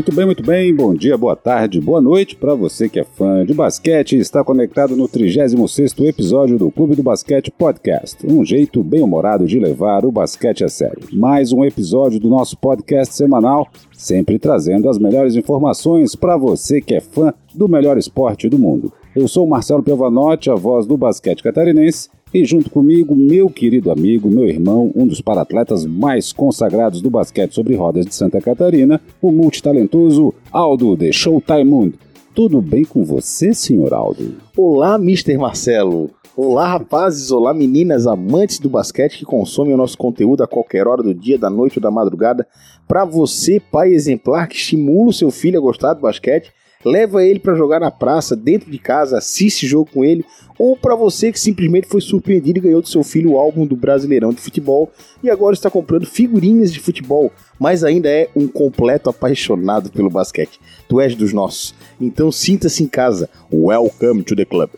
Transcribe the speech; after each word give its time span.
Muito 0.00 0.14
bem, 0.14 0.24
muito 0.24 0.42
bem. 0.42 0.74
Bom 0.74 0.94
dia, 0.94 1.14
boa 1.18 1.36
tarde, 1.36 1.78
boa 1.78 2.00
noite 2.00 2.34
para 2.34 2.54
você 2.54 2.88
que 2.88 2.98
é 2.98 3.04
fã 3.04 3.44
de 3.44 3.52
basquete 3.52 4.16
e 4.16 4.18
está 4.18 4.42
conectado 4.42 4.96
no 4.96 5.06
36º 5.06 6.06
episódio 6.06 6.56
do 6.56 6.70
Clube 6.70 6.96
do 6.96 7.02
Basquete 7.02 7.50
Podcast. 7.50 8.26
Um 8.26 8.42
jeito 8.42 8.82
bem 8.82 9.02
humorado 9.02 9.46
de 9.46 9.58
levar 9.58 10.06
o 10.06 10.10
basquete 10.10 10.64
a 10.64 10.70
sério. 10.70 11.02
Mais 11.12 11.52
um 11.52 11.66
episódio 11.66 12.18
do 12.18 12.30
nosso 12.30 12.56
podcast 12.56 13.14
semanal, 13.14 13.68
sempre 13.92 14.38
trazendo 14.38 14.88
as 14.88 14.98
melhores 14.98 15.36
informações 15.36 16.16
para 16.16 16.34
você 16.34 16.80
que 16.80 16.94
é 16.94 17.00
fã 17.02 17.34
do 17.54 17.68
melhor 17.68 17.98
esporte 17.98 18.48
do 18.48 18.58
mundo. 18.58 18.90
Eu 19.14 19.28
sou 19.28 19.44
o 19.44 19.50
Marcelo 19.50 19.82
Piovanotti, 19.82 20.48
a 20.48 20.54
voz 20.54 20.86
do 20.86 20.96
basquete 20.96 21.42
catarinense, 21.42 22.08
e 22.32 22.44
junto 22.44 22.70
comigo, 22.70 23.14
meu 23.14 23.50
querido 23.50 23.90
amigo, 23.90 24.30
meu 24.30 24.46
irmão, 24.46 24.92
um 24.94 25.06
dos 25.06 25.20
paratletas 25.20 25.84
mais 25.84 26.32
consagrados 26.32 27.02
do 27.02 27.10
basquete 27.10 27.52
sobre 27.52 27.74
rodas 27.74 28.06
de 28.06 28.14
Santa 28.14 28.40
Catarina, 28.40 29.00
o 29.20 29.32
multitalentoso 29.32 30.32
Aldo 30.52 30.96
de 30.96 31.12
Showtime 31.12 31.64
Mundo. 31.64 31.98
Tudo 32.32 32.62
bem 32.62 32.84
com 32.84 33.04
você, 33.04 33.52
senhor 33.52 33.92
Aldo? 33.92 34.36
Olá, 34.56 34.94
Mr. 34.94 35.36
Marcelo. 35.36 36.10
Olá, 36.36 36.68
rapazes, 36.68 37.32
olá, 37.32 37.52
meninas 37.52 38.06
amantes 38.06 38.60
do 38.60 38.70
basquete 38.70 39.18
que 39.18 39.24
consomem 39.24 39.74
o 39.74 39.76
nosso 39.76 39.98
conteúdo 39.98 40.44
a 40.44 40.46
qualquer 40.46 40.86
hora 40.86 41.02
do 41.02 41.12
dia, 41.12 41.36
da 41.36 41.50
noite 41.50 41.78
ou 41.78 41.82
da 41.82 41.90
madrugada. 41.90 42.46
Para 42.86 43.04
você, 43.04 43.60
pai 43.60 43.92
exemplar 43.92 44.46
que 44.46 44.54
estimula 44.54 45.10
o 45.10 45.12
seu 45.12 45.32
filho 45.32 45.58
a 45.58 45.60
gostar 45.60 45.94
do 45.94 46.02
basquete, 46.02 46.52
leva 46.84 47.24
ele 47.24 47.38
para 47.38 47.54
jogar 47.54 47.80
na 47.80 47.90
praça, 47.90 48.34
dentro 48.34 48.70
de 48.70 48.78
casa, 48.78 49.18
assiste 49.18 49.66
jogo 49.66 49.90
com 49.92 50.04
ele, 50.04 50.24
ou 50.58 50.76
para 50.76 50.94
você 50.94 51.30
que 51.32 51.40
simplesmente 51.40 51.86
foi 51.86 52.00
surpreendido 52.00 52.58
e 52.58 52.62
ganhou 52.62 52.82
do 52.82 52.88
seu 52.88 53.02
filho 53.02 53.32
o 53.32 53.38
álbum 53.38 53.66
do 53.66 53.76
Brasileirão 53.76 54.32
de 54.32 54.40
Futebol 54.40 54.90
e 55.22 55.30
agora 55.30 55.54
está 55.54 55.70
comprando 55.70 56.06
figurinhas 56.06 56.72
de 56.72 56.80
futebol, 56.80 57.30
mas 57.58 57.84
ainda 57.84 58.08
é 58.08 58.28
um 58.34 58.46
completo 58.46 59.10
apaixonado 59.10 59.90
pelo 59.90 60.10
basquete. 60.10 60.60
Tu 60.88 61.00
és 61.00 61.14
dos 61.14 61.32
nossos. 61.32 61.74
Então 62.00 62.32
sinta-se 62.32 62.82
em 62.82 62.86
casa. 62.86 63.28
Welcome 63.52 64.22
to 64.22 64.36
the 64.36 64.44
club. 64.44 64.70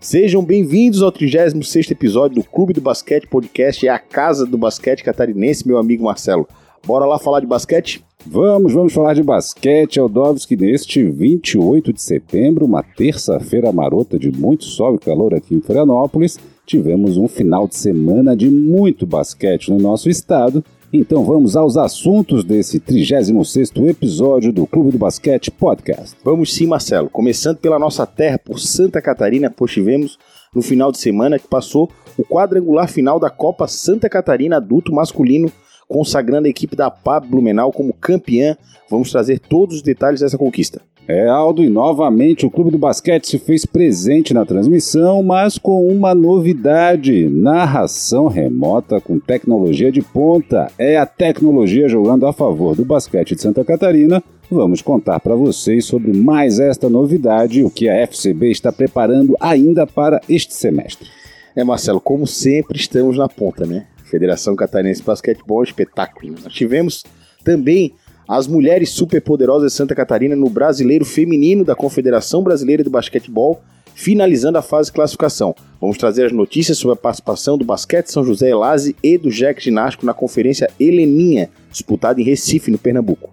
Sejam 0.00 0.42
bem-vindos 0.42 1.02
ao 1.02 1.12
36º 1.12 1.90
episódio 1.90 2.36
do 2.36 2.44
Clube 2.44 2.72
do 2.72 2.80
Basquete 2.80 3.26
Podcast, 3.26 3.86
é 3.86 3.90
a 3.90 3.98
casa 3.98 4.46
do 4.46 4.56
basquete 4.56 5.04
catarinense, 5.04 5.68
meu 5.68 5.76
amigo 5.76 6.04
Marcelo. 6.04 6.48
Bora 6.86 7.04
lá 7.04 7.18
falar 7.18 7.40
de 7.40 7.46
basquete? 7.46 8.02
Vamos, 8.26 8.74
vamos 8.74 8.92
falar 8.92 9.14
de 9.14 9.22
basquete, 9.22 9.98
Aldovski, 9.98 10.54
neste 10.54 11.02
28 11.02 11.90
de 11.90 12.02
setembro, 12.02 12.66
uma 12.66 12.82
terça-feira 12.82 13.72
marota 13.72 14.18
de 14.18 14.30
muito 14.30 14.64
sol 14.64 14.94
e 14.94 14.98
calor 14.98 15.34
aqui 15.34 15.54
em 15.54 15.60
Florianópolis, 15.60 16.38
tivemos 16.66 17.16
um 17.16 17.26
final 17.26 17.66
de 17.66 17.76
semana 17.76 18.36
de 18.36 18.50
muito 18.50 19.06
basquete 19.06 19.70
no 19.70 19.78
nosso 19.78 20.10
estado. 20.10 20.62
Então 20.92 21.24
vamos 21.24 21.56
aos 21.56 21.76
assuntos 21.76 22.44
desse 22.44 22.78
36º 22.78 23.88
episódio 23.88 24.52
do 24.52 24.66
Clube 24.66 24.90
do 24.90 24.98
Basquete 24.98 25.50
Podcast. 25.50 26.16
Vamos 26.22 26.52
sim, 26.52 26.66
Marcelo. 26.66 27.08
Começando 27.08 27.56
pela 27.56 27.78
nossa 27.78 28.04
terra, 28.06 28.38
por 28.38 28.60
Santa 28.60 29.00
Catarina, 29.00 29.50
pois 29.50 29.72
tivemos 29.72 30.18
no 30.54 30.60
final 30.60 30.92
de 30.92 30.98
semana 30.98 31.38
que 31.38 31.48
passou 31.48 31.90
o 32.18 32.24
quadrangular 32.24 32.88
final 32.88 33.18
da 33.18 33.30
Copa 33.30 33.66
Santa 33.66 34.10
Catarina 34.10 34.56
Adulto 34.56 34.92
Masculino 34.92 35.50
consagrando 35.90 36.46
a 36.46 36.50
equipe 36.50 36.76
da 36.76 36.88
PAB 36.88 37.26
Blumenau 37.26 37.72
como 37.72 37.92
campeã. 37.92 38.56
Vamos 38.88 39.10
trazer 39.10 39.40
todos 39.40 39.76
os 39.76 39.82
detalhes 39.82 40.20
dessa 40.20 40.38
conquista. 40.38 40.80
É, 41.08 41.26
Aldo, 41.26 41.64
e 41.64 41.68
novamente 41.68 42.46
o 42.46 42.50
Clube 42.50 42.70
do 42.70 42.78
Basquete 42.78 43.26
se 43.26 43.38
fez 43.40 43.66
presente 43.66 44.32
na 44.32 44.46
transmissão, 44.46 45.24
mas 45.24 45.58
com 45.58 45.88
uma 45.88 46.14
novidade: 46.14 47.28
narração 47.28 48.28
remota 48.28 49.00
com 49.00 49.18
tecnologia 49.18 49.90
de 49.90 50.00
ponta. 50.00 50.70
É 50.78 50.96
a 50.96 51.04
tecnologia 51.04 51.88
jogando 51.88 52.24
a 52.24 52.32
favor 52.32 52.76
do 52.76 52.84
basquete 52.84 53.34
de 53.34 53.42
Santa 53.42 53.64
Catarina. 53.64 54.22
Vamos 54.48 54.82
contar 54.82 55.18
para 55.18 55.34
vocês 55.34 55.84
sobre 55.84 56.12
mais 56.12 56.60
esta 56.60 56.88
novidade 56.88 57.60
e 57.60 57.64
o 57.64 57.70
que 57.70 57.88
a 57.88 57.96
FCB 58.06 58.52
está 58.52 58.70
preparando 58.70 59.36
ainda 59.40 59.88
para 59.88 60.20
este 60.28 60.54
semestre. 60.54 61.08
É, 61.56 61.64
Marcelo, 61.64 62.00
como 62.00 62.28
sempre, 62.28 62.78
estamos 62.78 63.16
na 63.16 63.28
ponta, 63.28 63.66
né? 63.66 63.86
Federação 64.10 64.56
Catarinense 64.56 65.00
de 65.00 65.06
Basquetebol, 65.06 65.62
espetáculo. 65.62 66.34
Nós 66.42 66.52
tivemos 66.52 67.04
também 67.44 67.94
as 68.28 68.46
mulheres 68.46 68.90
superpoderosas 68.90 69.72
de 69.72 69.76
Santa 69.76 69.94
Catarina 69.94 70.36
no 70.36 70.48
Brasileiro 70.48 71.04
Feminino 71.04 71.64
da 71.64 71.74
Confederação 71.74 72.42
Brasileira 72.42 72.84
de 72.84 72.90
Basquetebol, 72.90 73.60
finalizando 73.94 74.56
a 74.56 74.62
fase 74.62 74.88
de 74.88 74.94
classificação. 74.94 75.54
Vamos 75.80 75.98
trazer 75.98 76.26
as 76.26 76.32
notícias 76.32 76.78
sobre 76.78 76.94
a 76.94 77.00
participação 77.00 77.58
do 77.58 77.64
Basquete 77.64 78.06
São 78.06 78.24
José 78.24 78.50
Elase 78.50 78.94
e 79.02 79.18
do 79.18 79.30
Jack 79.30 79.62
Ginástico 79.62 80.06
na 80.06 80.14
Conferência 80.14 80.70
Heleninha, 80.78 81.50
disputada 81.70 82.20
em 82.20 82.24
Recife, 82.24 82.70
no 82.70 82.78
Pernambuco. 82.78 83.30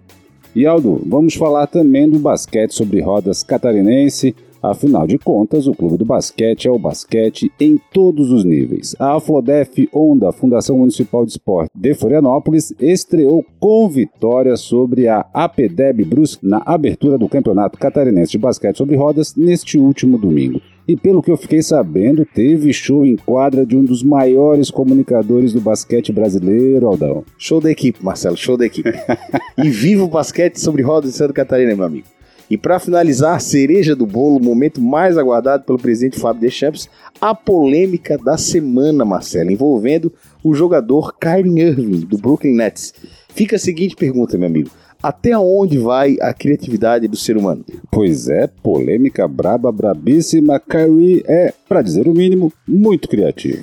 E 0.54 0.66
Aldo, 0.66 1.00
vamos 1.06 1.34
falar 1.34 1.68
também 1.68 2.10
do 2.10 2.18
basquete 2.18 2.72
sobre 2.72 3.00
rodas 3.00 3.44
catarinense, 3.44 4.34
Afinal 4.62 5.06
de 5.06 5.18
contas, 5.18 5.66
o 5.66 5.72
clube 5.72 5.96
do 5.96 6.04
basquete 6.04 6.66
é 6.66 6.70
o 6.70 6.78
basquete 6.78 7.50
em 7.60 7.80
todos 7.92 8.32
os 8.32 8.44
níveis. 8.44 8.94
A 8.98 9.16
Aflodef 9.16 9.88
Onda, 9.92 10.32
Fundação 10.32 10.78
Municipal 10.78 11.24
de 11.24 11.32
Esporte 11.32 11.70
de 11.74 11.94
Florianópolis, 11.94 12.72
estreou 12.80 13.44
com 13.60 13.88
vitória 13.88 14.56
sobre 14.56 15.06
a 15.06 15.24
APDEB 15.32 16.04
Brusque 16.04 16.46
na 16.46 16.60
abertura 16.66 17.16
do 17.16 17.28
Campeonato 17.28 17.78
Catarinense 17.78 18.32
de 18.32 18.38
Basquete 18.38 18.76
sobre 18.76 18.96
Rodas 18.96 19.36
neste 19.36 19.78
último 19.78 20.18
domingo. 20.18 20.60
E 20.88 20.96
pelo 20.96 21.22
que 21.22 21.30
eu 21.30 21.36
fiquei 21.36 21.62
sabendo, 21.62 22.24
teve 22.24 22.72
show 22.72 23.04
em 23.04 23.14
quadra 23.14 23.66
de 23.66 23.76
um 23.76 23.84
dos 23.84 24.02
maiores 24.02 24.70
comunicadores 24.70 25.52
do 25.52 25.60
basquete 25.60 26.10
brasileiro, 26.10 26.86
Aldão. 26.86 27.24
Show 27.36 27.60
da 27.60 27.70
equipe, 27.70 28.02
Marcelo, 28.02 28.38
show 28.38 28.56
da 28.56 28.64
equipe. 28.64 28.90
e 29.62 29.68
viva 29.68 30.02
o 30.02 30.08
basquete 30.08 30.58
sobre 30.58 30.82
rodas 30.82 31.10
de 31.10 31.16
Santa 31.18 31.34
Catarina, 31.34 31.76
meu 31.76 31.84
amigo. 31.84 32.06
E 32.50 32.56
para 32.56 32.78
finalizar, 32.78 33.40
cereja 33.40 33.94
do 33.94 34.06
bolo, 34.06 34.38
o 34.38 34.42
momento 34.42 34.80
mais 34.80 35.18
aguardado 35.18 35.64
pelo 35.64 35.78
presidente 35.78 36.18
Fábio 36.18 36.42
Deschamps, 36.42 36.88
a 37.20 37.34
polêmica 37.34 38.16
da 38.16 38.38
semana, 38.38 39.04
Marcelo, 39.04 39.50
envolvendo 39.50 40.12
o 40.42 40.54
jogador 40.54 41.14
Kyrie 41.18 41.60
Irving, 41.60 42.00
do 42.00 42.16
Brooklyn 42.16 42.54
Nets. 42.54 42.94
Fica 43.28 43.56
a 43.56 43.58
seguinte 43.58 43.94
pergunta, 43.94 44.38
meu 44.38 44.48
amigo. 44.48 44.70
Até 45.00 45.38
onde 45.38 45.78
vai 45.78 46.16
a 46.20 46.34
criatividade 46.34 47.06
do 47.06 47.16
ser 47.16 47.36
humano? 47.36 47.64
Pois 47.88 48.28
é, 48.28 48.48
polêmica 48.48 49.28
braba, 49.28 49.70
brabíssima. 49.70 50.58
Kyrie 50.58 51.22
é, 51.24 51.54
para 51.68 51.82
dizer 51.82 52.08
o 52.08 52.14
mínimo, 52.14 52.52
muito 52.66 53.08
criativo. 53.08 53.62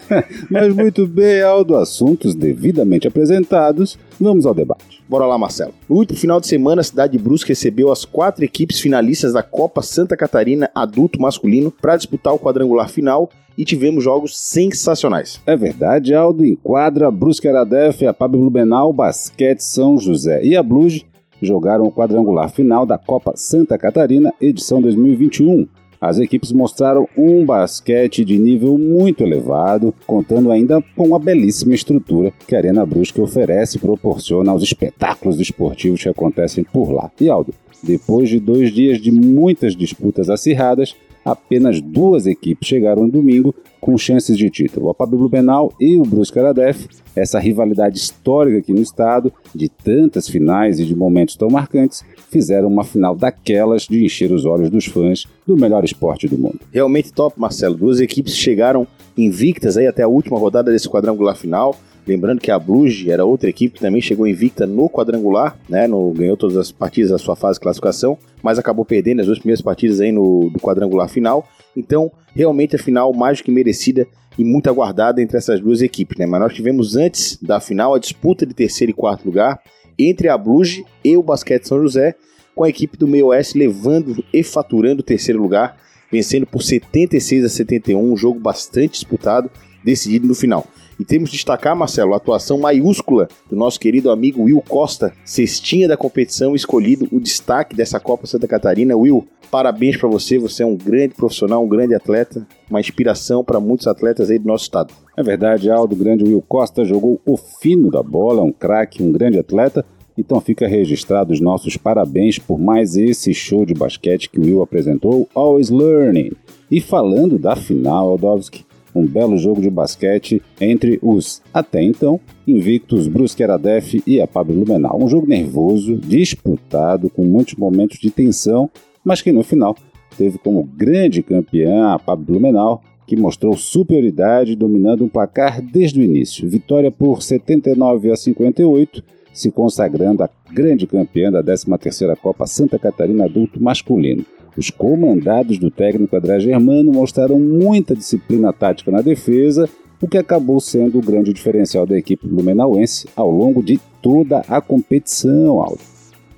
Mas 0.50 0.74
muito 0.74 1.06
bem, 1.06 1.42
Aldo, 1.42 1.76
assuntos 1.76 2.34
devidamente 2.34 3.06
apresentados, 3.06 3.98
vamos 4.20 4.46
ao 4.46 4.54
debate. 4.54 5.02
Bora 5.08 5.26
lá, 5.26 5.38
Marcelo. 5.38 5.72
No 5.88 5.96
último 5.96 6.18
final 6.18 6.40
de 6.40 6.46
semana, 6.46 6.80
a 6.80 6.84
cidade 6.84 7.16
de 7.16 7.22
Brusque 7.22 7.48
recebeu 7.48 7.90
as 7.90 8.04
quatro 8.04 8.44
equipes 8.44 8.80
finalistas 8.80 9.32
da 9.32 9.42
Copa 9.42 9.82
Santa 9.82 10.16
Catarina 10.16 10.70
Adulto 10.74 11.20
Masculino 11.20 11.70
para 11.70 11.96
disputar 11.96 12.34
o 12.34 12.38
quadrangular 12.38 12.88
final 12.88 13.30
e 13.56 13.64
tivemos 13.64 14.04
jogos 14.04 14.38
sensacionais. 14.38 15.40
É 15.46 15.56
verdade, 15.56 16.14
Aldo 16.14 16.44
enquadra 16.44 17.10
Brusque 17.10 17.48
Aradef, 17.48 18.06
a 18.06 18.14
Pablo 18.14 18.40
Blumenau, 18.40 18.92
Basquete 18.92 19.60
São 19.60 19.98
José 19.98 20.42
e 20.44 20.56
a 20.56 20.62
Blues 20.62 21.04
jogaram 21.42 21.84
o 21.84 21.92
quadrangular 21.92 22.50
final 22.50 22.84
da 22.84 22.98
Copa 22.98 23.32
Santa 23.36 23.78
Catarina, 23.78 24.32
edição 24.40 24.80
2021. 24.80 25.66
As 26.00 26.18
equipes 26.18 26.50
mostraram 26.50 27.06
um 27.14 27.44
basquete 27.44 28.24
de 28.24 28.38
nível 28.38 28.78
muito 28.78 29.22
elevado, 29.22 29.94
contando 30.06 30.50
ainda 30.50 30.82
com 30.96 31.08
uma 31.08 31.18
belíssima 31.18 31.74
estrutura 31.74 32.32
que 32.48 32.54
a 32.54 32.58
Arena 32.58 32.86
Brusque 32.86 33.20
oferece 33.20 33.76
e 33.76 33.80
proporciona 33.80 34.50
aos 34.50 34.62
espetáculos 34.62 35.38
esportivos 35.38 36.02
que 36.02 36.08
acontecem 36.08 36.64
por 36.64 36.90
lá. 36.90 37.10
E 37.20 37.28
Aldo, 37.28 37.52
depois 37.82 38.30
de 38.30 38.40
dois 38.40 38.72
dias 38.72 38.98
de 38.98 39.12
muitas 39.12 39.76
disputas 39.76 40.30
acirradas, 40.30 40.96
apenas 41.24 41.80
duas 41.80 42.26
equipes 42.26 42.68
chegaram 42.68 43.04
no 43.04 43.10
domingo 43.10 43.54
com 43.80 43.96
chances 43.96 44.36
de 44.36 44.50
título, 44.50 44.90
a 44.90 44.94
Pablo 44.94 45.18
Blumenau 45.18 45.72
e 45.80 45.96
o 45.96 46.02
Brusque 46.02 46.38
Aradef. 46.38 46.86
Essa 47.16 47.38
rivalidade 47.38 47.98
histórica 47.98 48.58
aqui 48.58 48.72
no 48.72 48.80
estado, 48.80 49.32
de 49.54 49.68
tantas 49.68 50.28
finais 50.28 50.78
e 50.78 50.84
de 50.84 50.94
momentos 50.94 51.34
tão 51.34 51.48
marcantes, 51.48 52.04
fizeram 52.30 52.68
uma 52.68 52.84
final 52.84 53.16
daquelas 53.16 53.82
de 53.82 54.04
encher 54.04 54.30
os 54.30 54.44
olhos 54.44 54.70
dos 54.70 54.86
fãs 54.86 55.26
do 55.46 55.56
melhor 55.56 55.84
esporte 55.84 56.28
do 56.28 56.38
mundo. 56.38 56.60
Realmente 56.70 57.12
top, 57.12 57.40
Marcelo. 57.40 57.74
Duas 57.74 58.00
equipes 58.00 58.36
chegaram 58.36 58.86
invictas 59.16 59.76
aí 59.76 59.86
até 59.86 60.02
a 60.02 60.08
última 60.08 60.38
rodada 60.38 60.70
desse 60.70 60.88
quadrangular 60.88 61.36
final. 61.36 61.74
Lembrando 62.06 62.40
que 62.40 62.50
a 62.50 62.58
Blues 62.58 63.04
era 63.06 63.24
outra 63.24 63.48
equipe 63.48 63.74
que 63.74 63.80
também 63.80 64.00
chegou 64.00 64.26
invicta 64.26 64.66
no 64.66 64.88
quadrangular, 64.88 65.58
né? 65.68 65.86
No, 65.86 66.10
ganhou 66.12 66.36
todas 66.36 66.56
as 66.56 66.72
partidas 66.72 67.10
da 67.10 67.18
sua 67.18 67.36
fase 67.36 67.58
de 67.58 67.62
classificação, 67.62 68.18
mas 68.42 68.58
acabou 68.58 68.84
perdendo 68.84 69.20
as 69.20 69.26
duas 69.26 69.38
primeiras 69.38 69.60
partidas 69.60 70.00
aí 70.00 70.10
no 70.10 70.50
do 70.50 70.58
quadrangular 70.58 71.08
final. 71.08 71.46
Então, 71.76 72.10
realmente 72.34 72.76
a 72.76 72.78
final 72.78 73.12
mais 73.12 73.38
do 73.38 73.44
que 73.44 73.50
merecida 73.50 74.06
e 74.38 74.44
muito 74.44 74.68
aguardada 74.68 75.20
entre 75.20 75.36
essas 75.36 75.60
duas 75.60 75.82
equipes, 75.82 76.16
né? 76.18 76.26
Mas 76.26 76.40
nós 76.40 76.54
tivemos 76.54 76.96
antes 76.96 77.38
da 77.40 77.60
final 77.60 77.94
a 77.94 77.98
disputa 77.98 78.46
de 78.46 78.54
terceiro 78.54 78.90
e 78.90 78.94
quarto 78.94 79.26
lugar 79.26 79.60
entre 79.98 80.28
a 80.28 80.38
Blues 80.38 80.82
e 81.04 81.16
o 81.16 81.22
Basquete 81.22 81.66
São 81.66 81.80
José, 81.80 82.14
com 82.54 82.64
a 82.64 82.68
equipe 82.68 82.96
do 82.96 83.06
meio 83.06 83.26
oeste 83.26 83.58
levando 83.58 84.24
e 84.32 84.42
faturando 84.42 85.00
o 85.00 85.04
terceiro 85.04 85.40
lugar, 85.40 85.76
vencendo 86.10 86.46
por 86.46 86.62
76 86.62 87.44
a 87.44 87.48
71, 87.48 88.12
um 88.12 88.16
jogo 88.16 88.40
bastante 88.40 88.92
disputado, 88.92 89.50
decidido 89.84 90.26
no 90.26 90.34
final. 90.34 90.66
E 91.00 91.04
temos 91.06 91.30
de 91.30 91.36
destacar, 91.36 91.74
Marcelo, 91.74 92.12
a 92.12 92.18
atuação 92.18 92.58
maiúscula 92.58 93.26
do 93.48 93.56
nosso 93.56 93.80
querido 93.80 94.10
amigo 94.10 94.42
Will 94.42 94.62
Costa, 94.68 95.14
cestinha 95.24 95.88
da 95.88 95.96
competição, 95.96 96.54
escolhido 96.54 97.08
o 97.10 97.18
destaque 97.18 97.74
dessa 97.74 97.98
Copa 97.98 98.26
Santa 98.26 98.46
Catarina. 98.46 98.94
Will, 98.94 99.26
parabéns 99.50 99.96
para 99.96 100.10
você, 100.10 100.38
você 100.38 100.62
é 100.62 100.66
um 100.66 100.76
grande 100.76 101.14
profissional, 101.14 101.64
um 101.64 101.68
grande 101.68 101.94
atleta, 101.94 102.46
uma 102.68 102.80
inspiração 102.80 103.42
para 103.42 103.58
muitos 103.58 103.86
atletas 103.86 104.30
aí 104.30 104.38
do 104.38 104.46
nosso 104.46 104.64
estado. 104.64 104.92
É 105.16 105.22
verdade, 105.22 105.70
Aldo, 105.70 105.96
grande 105.96 106.22
Will 106.22 106.44
Costa 106.46 106.84
jogou 106.84 107.18
o 107.24 107.34
fino 107.34 107.90
da 107.90 108.02
bola, 108.02 108.42
um 108.42 108.52
craque, 108.52 109.02
um 109.02 109.10
grande 109.10 109.38
atleta. 109.38 109.86
Então 110.18 110.38
fica 110.38 110.68
registrado 110.68 111.32
os 111.32 111.40
nossos 111.40 111.78
parabéns 111.78 112.38
por 112.38 112.58
mais 112.58 112.94
esse 112.94 113.32
show 113.32 113.64
de 113.64 113.72
basquete 113.72 114.28
que 114.28 114.38
o 114.38 114.44
Will 114.44 114.60
apresentou, 114.60 115.26
Always 115.34 115.70
Learning. 115.70 116.32
E 116.70 116.78
falando 116.78 117.38
da 117.38 117.56
final, 117.56 118.10
Aldovski, 118.10 118.66
um 118.94 119.06
belo 119.06 119.36
jogo 119.36 119.60
de 119.60 119.70
basquete 119.70 120.42
entre 120.60 120.98
os, 121.02 121.42
até 121.52 121.82
então, 121.82 122.20
invictos 122.46 123.06
Brusque 123.06 123.42
Aradef 123.42 124.02
e 124.06 124.20
a 124.20 124.26
Pablo 124.26 124.58
Lumenau. 124.58 124.98
Um 125.02 125.08
jogo 125.08 125.26
nervoso, 125.26 125.96
disputado, 125.96 127.10
com 127.10 127.24
muitos 127.24 127.54
momentos 127.54 127.98
de 127.98 128.10
tensão, 128.10 128.70
mas 129.04 129.22
que 129.22 129.32
no 129.32 129.42
final 129.42 129.76
teve 130.16 130.38
como 130.38 130.62
grande 130.62 131.22
campeã 131.22 131.94
a 131.94 131.98
Pablo 131.98 132.26
Blumenau, 132.26 132.82
que 133.06 133.16
mostrou 133.16 133.56
superioridade 133.56 134.54
dominando 134.54 135.04
o 135.04 135.08
placar 135.08 135.60
desde 135.60 136.00
o 136.00 136.02
início. 136.02 136.48
Vitória 136.48 136.90
por 136.90 137.22
79 137.22 138.12
a 138.12 138.16
58, 138.16 139.02
se 139.32 139.50
consagrando 139.50 140.22
a 140.22 140.30
grande 140.52 140.86
campeã 140.86 141.30
da 141.30 141.42
13ª 141.42 142.16
Copa 142.16 142.46
Santa 142.46 142.78
Catarina 142.78 143.24
Adulto 143.24 143.62
Masculino. 143.62 144.24
Os 144.56 144.70
comandados 144.70 145.58
do 145.58 145.70
técnico 145.70 146.16
André 146.16 146.40
Germano 146.40 146.92
mostraram 146.92 147.38
muita 147.38 147.94
disciplina 147.94 148.52
tática 148.52 148.90
na 148.90 149.00
defesa, 149.00 149.68
o 150.02 150.08
que 150.08 150.18
acabou 150.18 150.60
sendo 150.60 150.98
o 150.98 151.02
grande 151.02 151.32
diferencial 151.32 151.86
da 151.86 151.96
equipe 151.96 152.26
blumenauense 152.26 153.08
ao 153.14 153.30
longo 153.30 153.62
de 153.62 153.78
toda 154.02 154.38
a 154.48 154.60
competição, 154.60 155.60
Aldo. 155.60 155.80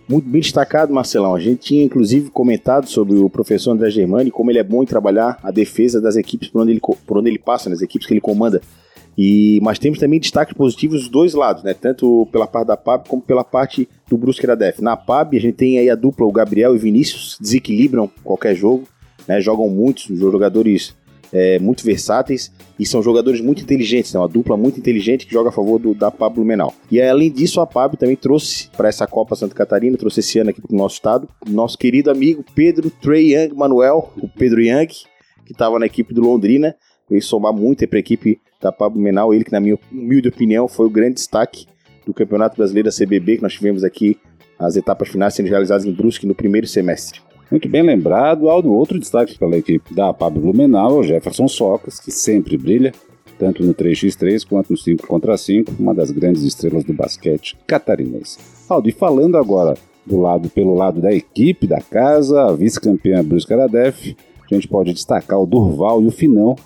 Muito 0.08 0.28
bem 0.28 0.40
destacado, 0.40 0.92
Marcelão. 0.92 1.34
A 1.34 1.40
gente 1.40 1.60
tinha 1.60 1.84
inclusive 1.84 2.28
comentado 2.28 2.86
sobre 2.86 3.16
o 3.16 3.30
professor 3.30 3.70
André 3.70 3.88
Germani, 3.88 4.30
como 4.30 4.50
ele 4.50 4.58
é 4.58 4.64
bom 4.64 4.82
em 4.82 4.86
trabalhar 4.86 5.38
a 5.42 5.50
defesa 5.50 6.00
das 6.00 6.16
equipes 6.16 6.48
por 6.48 6.60
onde 6.60 6.72
ele, 6.72 6.80
por 6.80 7.18
onde 7.18 7.30
ele 7.30 7.38
passa, 7.38 7.70
nas 7.70 7.80
equipes 7.80 8.06
que 8.06 8.12
ele 8.12 8.20
comanda. 8.20 8.60
E, 9.16 9.60
mas 9.62 9.78
temos 9.78 9.98
também 9.98 10.18
destaques 10.18 10.54
positivos 10.54 11.02
dos 11.02 11.08
dois 11.08 11.34
lados, 11.34 11.62
né? 11.62 11.74
Tanto 11.74 12.26
pela 12.32 12.46
parte 12.46 12.68
da 12.68 12.76
PAB 12.76 13.06
como 13.08 13.22
pela 13.22 13.44
parte 13.44 13.88
do 14.08 14.16
Brusque 14.16 14.46
da 14.46 14.54
Def. 14.54 14.80
Na 14.80 14.96
PAB 14.96 15.36
a 15.36 15.40
gente 15.40 15.54
tem 15.54 15.78
aí 15.78 15.90
a 15.90 15.94
dupla, 15.94 16.26
o 16.26 16.32
Gabriel 16.32 16.74
e 16.74 16.76
o 16.76 16.80
Vinícius, 16.80 17.36
desequilibram 17.40 18.10
qualquer 18.24 18.54
jogo, 18.54 18.84
né? 19.28 19.40
Jogam 19.40 19.68
muitos, 19.68 20.04
jogadores 20.18 20.94
é, 21.32 21.58
muito 21.58 21.82
versáteis 21.82 22.52
e 22.78 22.84
são 22.84 23.02
jogadores 23.02 23.40
muito 23.40 23.62
inteligentes, 23.62 24.12
né? 24.12 24.20
uma 24.20 24.28
dupla 24.28 24.56
muito 24.56 24.78
inteligente 24.78 25.26
que 25.26 25.32
joga 25.32 25.48
a 25.48 25.52
favor 25.52 25.78
do, 25.78 25.94
da 25.94 26.10
Pablo 26.10 26.44
Menal. 26.44 26.74
E 26.90 27.00
além 27.00 27.30
disso, 27.30 27.60
a 27.60 27.66
PAB 27.66 27.96
também 27.96 28.16
trouxe 28.16 28.68
para 28.76 28.88
essa 28.88 29.06
Copa 29.06 29.34
Santa 29.34 29.54
Catarina, 29.54 29.96
trouxe 29.96 30.20
esse 30.20 30.38
ano 30.38 30.50
aqui 30.50 30.60
para 30.60 30.74
o 30.74 30.76
nosso 30.76 30.96
estado, 30.96 31.28
nosso 31.48 31.78
querido 31.78 32.10
amigo 32.10 32.44
Pedro 32.54 32.90
Trey 32.90 33.34
Young 33.34 33.54
Manuel, 33.54 34.12
o 34.18 34.28
Pedro 34.28 34.60
Young, 34.60 34.86
que 34.86 35.52
estava 35.52 35.78
na 35.78 35.86
equipe 35.86 36.12
do 36.12 36.20
Londrina, 36.20 36.76
veio 37.08 37.22
somar 37.22 37.52
muito 37.52 37.86
para 37.88 37.98
a 37.98 38.00
equipe 38.00 38.38
da 38.62 38.72
Pablo 38.72 39.00
Menal, 39.00 39.34
ele 39.34 39.44
que 39.44 39.52
na 39.52 39.60
minha 39.60 39.78
humilde 39.90 40.28
opinião 40.28 40.68
foi 40.68 40.86
o 40.86 40.90
grande 40.90 41.16
destaque 41.16 41.66
do 42.06 42.14
Campeonato 42.14 42.56
Brasileiro 42.56 42.88
da 42.88 42.96
CBB 42.96 43.36
que 43.36 43.42
nós 43.42 43.52
tivemos 43.52 43.84
aqui 43.84 44.16
as 44.58 44.76
etapas 44.76 45.08
finais 45.08 45.34
sendo 45.34 45.48
realizadas 45.48 45.84
em 45.84 45.92
Brusque 45.92 46.26
no 46.26 46.34
primeiro 46.34 46.66
semestre. 46.66 47.20
Muito 47.50 47.68
bem 47.68 47.82
lembrado, 47.82 48.48
Aldo. 48.48 48.72
Outro 48.72 48.98
destaque 48.98 49.38
pela 49.38 49.56
equipe 49.58 49.94
da 49.94 50.14
Pablo 50.14 50.40
Blumenau 50.40 50.96
é 50.96 51.00
o 51.00 51.02
Jefferson 51.02 51.48
Socas, 51.48 52.00
que 52.00 52.10
sempre 52.10 52.56
brilha, 52.56 52.92
tanto 53.38 53.62
no 53.62 53.74
3x3 53.74 54.46
quanto 54.48 54.70
no 54.70 54.76
5 54.76 55.06
contra 55.06 55.36
5, 55.36 55.72
uma 55.78 55.92
das 55.92 56.10
grandes 56.10 56.42
estrelas 56.44 56.84
do 56.84 56.94
basquete 56.94 57.58
catarinense. 57.66 58.38
Aldo, 58.68 58.88
e 58.88 58.92
falando 58.92 59.36
agora 59.36 59.74
do 60.06 60.18
lado 60.18 60.48
pelo 60.48 60.74
lado 60.74 61.00
da 61.00 61.12
equipe 61.12 61.66
da 61.66 61.80
casa, 61.80 62.42
a 62.42 62.52
vice-campeã 62.52 63.22
Brusque 63.22 63.52
Aradef, 63.52 64.16
a 64.50 64.54
gente 64.54 64.68
pode 64.68 64.92
destacar 64.92 65.40
o 65.40 65.46
Durval 65.46 66.02
e 66.02 66.06
o 66.06 66.10
Finão, 66.10 66.56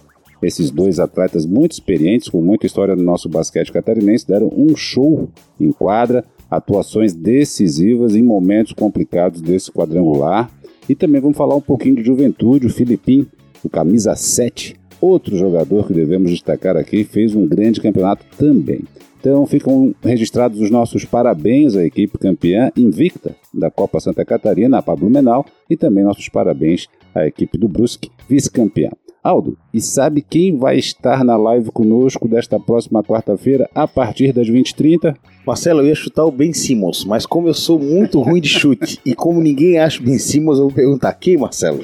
esses 0.46 0.70
dois 0.70 1.00
atletas 1.00 1.44
muito 1.44 1.72
experientes, 1.72 2.28
com 2.28 2.40
muita 2.40 2.66
história 2.66 2.94
no 2.94 3.02
nosso 3.02 3.28
basquete 3.28 3.72
catarinense, 3.72 4.26
deram 4.26 4.50
um 4.56 4.76
show 4.76 5.28
em 5.60 5.72
quadra, 5.72 6.25
atuações 6.50 7.12
decisivas 7.12 8.14
em 8.14 8.22
momentos 8.22 8.72
complicados 8.72 9.40
desse 9.40 9.72
quadrangular. 9.72 10.50
E 10.88 10.94
também 10.94 11.20
vamos 11.20 11.37
falar 11.37 11.56
um 11.56 11.60
pouquinho 11.60 11.96
de 11.96 12.04
juventude, 12.04 12.66
o 12.66 12.70
Filipim, 12.70 13.26
o 13.64 13.69
camisa 13.69 14.14
7, 14.14 14.76
outro 15.00 15.37
jogador 15.37 15.87
que 15.87 15.93
devemos 15.93 16.31
destacar 16.31 16.76
aqui, 16.76 17.02
fez 17.04 17.34
um 17.34 17.46
grande 17.46 17.81
campeonato 17.81 18.25
também. 18.38 18.82
Então 19.19 19.44
ficam 19.46 19.92
registrados 20.02 20.60
os 20.60 20.70
nossos 20.70 21.04
parabéns 21.04 21.75
à 21.75 21.84
equipe 21.84 22.16
campeã 22.16 22.70
invicta 22.76 23.34
da 23.52 23.69
Copa 23.70 23.99
Santa 23.99 24.25
Catarina, 24.25 24.78
a 24.78 24.82
Pablo 24.82 25.10
Menal, 25.10 25.44
e 25.69 25.76
também 25.76 26.04
nossos 26.04 26.28
parabéns 26.28 26.87
à 27.12 27.26
equipe 27.26 27.58
do 27.58 27.66
Brusque, 27.66 28.10
vice-campeã. 28.28 28.90
Aldo, 29.26 29.58
e 29.75 29.81
sabe 29.81 30.23
quem 30.23 30.56
vai 30.56 30.78
estar 30.78 31.25
na 31.25 31.37
live 31.37 31.73
conosco 31.73 32.28
desta 32.28 32.61
próxima 32.61 33.02
quarta-feira 33.02 33.69
a 33.75 33.88
partir 33.88 34.32
das 34.32 34.49
20h30? 34.49 35.17
Marcelo, 35.44 35.81
eu 35.81 35.88
ia 35.88 35.94
chutar 35.96 36.25
o 36.25 36.31
Ben 36.31 36.52
Simmons, 36.52 37.05
mas 37.05 37.26
como 37.26 37.49
eu 37.49 37.55
sou 37.55 37.76
muito 37.76 38.20
ruim 38.20 38.40
de 38.40 38.49
chute 38.49 39.00
e 39.05 39.17
como 39.17 39.40
ninguém 39.40 39.81
acha 39.81 40.00
o 40.00 40.05
Ben 40.05 40.17
Simmons, 40.17 40.58
eu 40.58 40.67
vou 40.67 40.73
perguntar 40.73 41.12
quem, 41.14 41.37
Marcelo? 41.37 41.81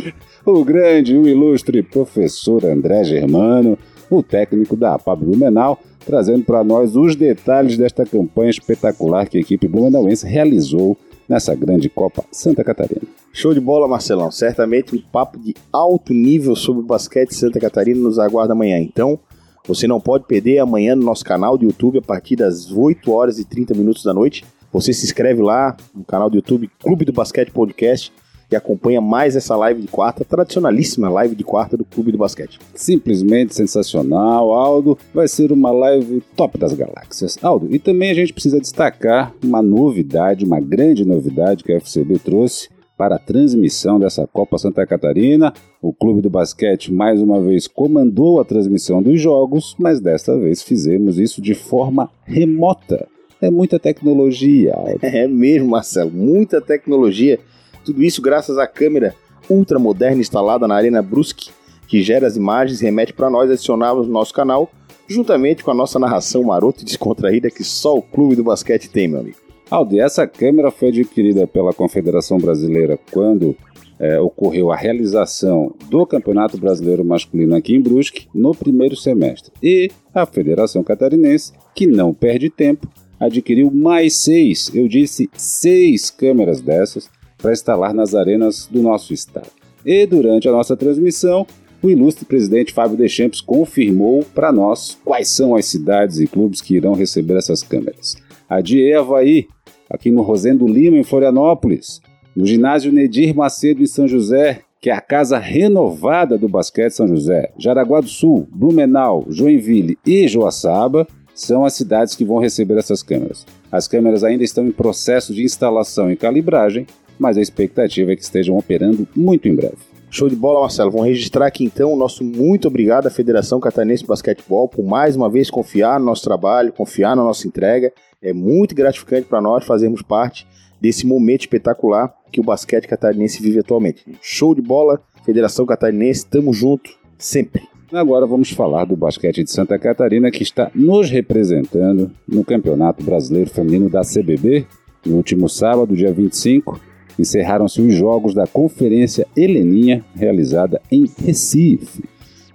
O 0.47 0.65
grande, 0.65 1.17
o 1.17 1.27
ilustre 1.27 1.83
professor 1.83 2.65
André 2.65 3.03
Germano, 3.03 3.77
o 4.09 4.23
técnico 4.23 4.77
da 4.77 4.97
Pablo 4.97 5.27
Blumenau, 5.27 5.81
trazendo 6.07 6.45
para 6.45 6.63
nós 6.63 6.95
os 6.95 7.17
detalhes 7.17 7.77
desta 7.77 8.07
campanha 8.07 8.51
espetacular 8.51 9.29
que 9.29 9.39
a 9.39 9.41
equipe 9.41 9.67
blumenauense 9.67 10.27
realizou 10.27 10.97
nessa 11.33 11.55
grande 11.55 11.89
Copa 11.89 12.23
Santa 12.31 12.63
Catarina. 12.63 13.01
Show 13.33 13.55
de 13.55 13.61
bola, 13.61 13.89
Marcelão. 13.89 14.31
Certamente 14.31 14.95
um 14.95 15.01
papo 15.01 15.39
de 15.39 15.55
alto 15.73 16.13
nível 16.13 16.55
sobre 16.55 16.83
o 16.83 16.87
basquete 16.87 17.35
Santa 17.35 17.59
Catarina 17.59 17.99
nos 17.99 18.19
aguarda 18.19 18.53
amanhã. 18.53 18.79
Então, 18.79 19.19
você 19.67 19.87
não 19.87 19.99
pode 19.99 20.27
perder 20.27 20.59
amanhã 20.59 20.95
no 20.95 21.03
nosso 21.03 21.25
canal 21.25 21.57
do 21.57 21.65
YouTube 21.65 21.99
a 21.99 22.03
partir 22.03 22.37
das 22.37 22.71
8 22.71 23.11
horas 23.11 23.39
e 23.39 23.47
30 23.47 23.73
minutos 23.73 24.05
da 24.05 24.13
noite. 24.13 24.45
Você 24.71 24.93
se 24.93 25.07
inscreve 25.07 25.41
lá 25.41 25.75
no 25.95 26.05
canal 26.05 26.29
do 26.29 26.37
YouTube 26.37 26.71
Clube 26.79 27.07
do 27.07 27.13
Basquete 27.15 27.51
Podcast 27.51 28.13
e 28.53 28.57
acompanha 28.57 29.01
mais 29.01 29.37
essa 29.37 29.57
live 29.57 29.83
de 29.83 29.89
quarta, 29.89 30.25
tradicionalíssima 30.25 31.09
live 31.09 31.35
de 31.35 31.45
quarta 31.45 31.77
do 31.77 31.85
Clube 31.85 32.13
do 32.13 32.19
Basquete. 32.19 32.59
Simplesmente 32.75 33.55
sensacional, 33.55 34.53
Aldo. 34.53 34.99
Vai 35.15 35.29
ser 35.29 35.53
uma 35.53 35.71
live 35.71 36.23
top 36.37 36.59
das 36.59 36.73
galáxias. 36.73 37.39
Aldo, 37.43 37.69
e 37.75 37.79
também 37.79 38.11
a 38.11 38.15
gente 38.15 38.33
precisa 38.33 38.61
destacar 38.61 39.33
uma 39.43 39.63
novidade, 39.63 40.45
uma 40.45 40.61
grande 40.61 41.05
novidade 41.05 41.65
que 41.65 41.73
a 41.73 41.77
FCB 41.77 42.19
trouxe 42.19 42.69
para 42.97 43.17
a 43.17 43.19
transmissão 43.19 43.99
dessa 43.99 44.27
Copa 44.27 44.59
Santa 44.59 44.87
Catarina. 44.87 45.53
O 45.81 45.93
Clube 45.93 46.21
do 46.21 46.31
Basquete 46.31 46.93
mais 46.93 47.21
uma 47.21 47.41
vez 47.41 47.67
comandou 47.67 48.41
a 48.41 48.45
transmissão 48.45 49.03
dos 49.03 49.21
jogos, 49.21 49.75
mas 49.79 50.01
desta 50.01 50.39
vez 50.39 50.63
fizemos 50.63 51.19
isso 51.19 51.43
de 51.43 51.55
forma 51.55 52.09
remota. 52.25 53.09
É 53.41 53.51
muita 53.51 53.79
tecnologia. 53.79 54.75
É 55.03 55.27
mesmo, 55.27 55.71
Marcelo, 55.71 56.13
muita 56.13 56.61
tecnologia. 56.61 57.41
Tudo 57.85 58.03
isso 58.03 58.23
graças 58.23 58.59
à 58.59 58.67
câmera 58.67 59.15
ultramoderna 59.49 60.21
instalada 60.21 60.67
na 60.69 60.75
Arena 60.75 61.03
Brusque, 61.03 61.51
que 61.87 62.03
gera 62.03 62.27
as 62.27 62.37
imagens 62.37 62.81
e 62.81 62.85
remete 62.85 63.13
para 63.13 63.31
nós 63.31 63.51
adicionarmos 63.51 64.07
no 64.07 64.13
nosso 64.13 64.33
canal, 64.33 64.71
juntamente 65.07 65.63
com 65.63 65.71
a 65.71 65.75
nossa 65.75 65.99
narração 65.99 66.43
marota 66.43 66.83
e 66.83 66.85
descontraída 66.85 67.51
que 67.51 67.65
só 67.65 67.97
o 67.97 68.03
Clube 68.03 68.37
do 68.37 68.45
Basquete 68.45 68.89
tem, 68.89 69.09
meu 69.09 69.21
amigo. 69.21 69.37
Aldi, 69.71 70.01
essa 70.01 70.27
câmera 70.27 70.71
foi 70.71 70.89
adquirida 70.89 71.47
pela 71.47 71.73
Confederação 71.73 72.39
Brasileira 72.39 72.99
quando 73.11 73.57
é, 73.99 74.21
ocorreu 74.21 74.71
a 74.71 74.77
realização 74.77 75.75
do 75.89 76.05
Campeonato 76.05 76.59
Brasileiro 76.59 77.05
Masculino 77.05 77.55
aqui 77.55 77.75
em 77.75 77.81
Brusque 77.81 78.29
no 78.35 78.55
primeiro 78.55 78.97
semestre. 78.97 79.53
E 79.63 79.91
a 80.15 80.27
Federação 80.27 80.83
Catarinense, 80.83 81.53
que 81.75 81.87
não 81.87 82.13
perde 82.13 82.51
tempo, 82.51 82.89
adquiriu 83.19 83.71
mais 83.71 84.17
seis, 84.17 84.71
eu 84.75 84.89
disse 84.89 85.31
seis 85.35 86.11
câmeras 86.11 86.61
dessas 86.61 87.09
para 87.43 87.53
instalar 87.53 87.93
nas 87.93 88.15
arenas 88.15 88.69
do 88.71 88.81
nosso 88.81 89.13
estado. 89.13 89.51
E 89.85 90.07
durante 90.07 90.49
a 90.49 90.53
nossa 90.53 90.77
transmissão, 90.77 91.45
o 91.83 91.91
ilustre 91.91 92.25
presidente 92.25 92.73
Fábio 92.73 92.97
Deschamps 92.97 93.41
confirmou 93.41 94.25
para 94.33 94.53
nós 94.53 94.97
quais 95.05 95.29
são 95.29 95.57
as 95.57 95.67
cidades 95.67 96.21
e 96.21 96.29
clubes 96.29 96.61
que 96.61 96.77
irão 96.77 96.95
receber 96.95 97.37
essas 97.37 97.63
câmeras. 97.63 98.17
A 98.49 98.61
de 98.61 98.95
Havaí, 98.95 99.49
aqui 99.91 100.11
no 100.11 100.23
Rosendo 100.23 100.69
Lima, 100.69 100.97
em 100.97 101.03
Florianópolis, 101.03 102.01
no 102.37 102.47
ginásio 102.47 102.93
Nedir 102.93 103.35
Macedo, 103.35 103.83
em 103.83 103.87
São 103.87 104.07
José, 104.07 104.61
que 104.81 104.91
é 104.91 104.93
a 104.93 105.01
casa 105.01 105.39
renovada 105.39 106.39
do 106.39 106.49
basquete 106.49 106.93
São 106.93 107.09
José, 107.09 107.53
Jaraguá 107.59 108.01
do 108.01 108.09
Sul, 108.09 108.49
Blumenau, 108.53 109.25
Joinville 109.29 109.99
e 110.07 110.27
Joaçaba, 110.29 111.07
são 111.35 111.65
as 111.65 111.75
cidades 111.75 112.15
que 112.15 112.25
vão 112.25 112.39
receber 112.39 112.77
essas 112.79 113.03
câmeras. 113.03 113.47
As 113.71 113.89
câmeras 113.89 114.23
ainda 114.23 114.45
estão 114.45 114.67
em 114.67 114.73
processo 114.73 115.35
de 115.35 115.43
instalação 115.43 116.11
e 116.11 116.17
calibragem, 116.17 116.87
mas 117.19 117.37
a 117.37 117.41
expectativa 117.41 118.13
é 118.13 118.17
que 118.17 118.23
estejam 118.23 118.57
operando 118.57 119.07
muito 119.15 119.49
em 119.49 119.55
breve. 119.55 119.77
Show 120.11 120.29
de 120.29 120.37
bola, 120.37 120.61
Marcelo. 120.61 120.91
Vamos 120.91 121.07
registrar 121.07 121.47
aqui 121.47 121.65
então 121.65 121.93
o 121.93 121.97
nosso 121.97 122.23
muito 122.23 122.69
obrigado 122.69 123.07
à 123.07 123.11
Federação 123.11 123.59
Catarinense 123.59 124.03
de 124.03 124.09
Basquetebol 124.09 124.69
por 124.69 124.85
mais 124.85 125.17
uma 125.17 125.31
vez 125.31 125.51
confiar 125.51 125.99
no 125.99 126.05
nosso 126.05 126.23
trabalho, 126.23 126.73
confiar 126.73 127.17
na 127.17 127.25
nossa 127.25 127.49
entrega. 127.49 127.91
É 128.21 128.33
muito 128.33 128.75
gratificante 128.75 129.27
para 129.27 129.41
nós 129.41 129.65
fazermos 129.65 130.03
parte 130.03 130.47
desse 130.79 131.07
momento 131.07 131.43
espetacular 131.43 132.13
que 132.31 132.41
o 132.41 132.45
basquete 132.45 132.87
catarinense 132.87 133.43
vive 133.43 133.61
atualmente. 133.61 134.05
Show 134.21 134.55
de 134.55 134.61
bola, 134.61 135.01
Federação 135.25 135.65
Catarinense, 135.65 136.27
tamo 136.27 136.53
junto, 136.53 136.91
sempre. 137.17 137.63
Agora 137.93 138.27
vamos 138.27 138.51
falar 138.51 138.87
do 138.87 138.97
basquete 138.97 139.45
de 139.45 139.51
Santa 139.51 139.79
Catarina 139.79 140.31
que 140.31 140.43
está 140.43 140.71
nos 140.75 141.11
representando 141.11 142.11
no 142.27 142.43
Campeonato 142.45 143.05
Brasileiro 143.05 143.51
Feminino 143.51 143.89
da 143.89 144.01
CBB. 144.01 144.67
No 145.07 145.17
último 145.17 145.49
sábado, 145.49 145.95
dia 145.95 146.13
25, 146.13 146.81
encerraram-se 147.19 147.81
os 147.81 147.95
jogos 147.95 148.35
da 148.35 148.47
Conferência 148.47 149.27
Heleninha, 149.37 150.05
realizada 150.15 150.81
em 150.91 151.11
Recife. 151.19 152.05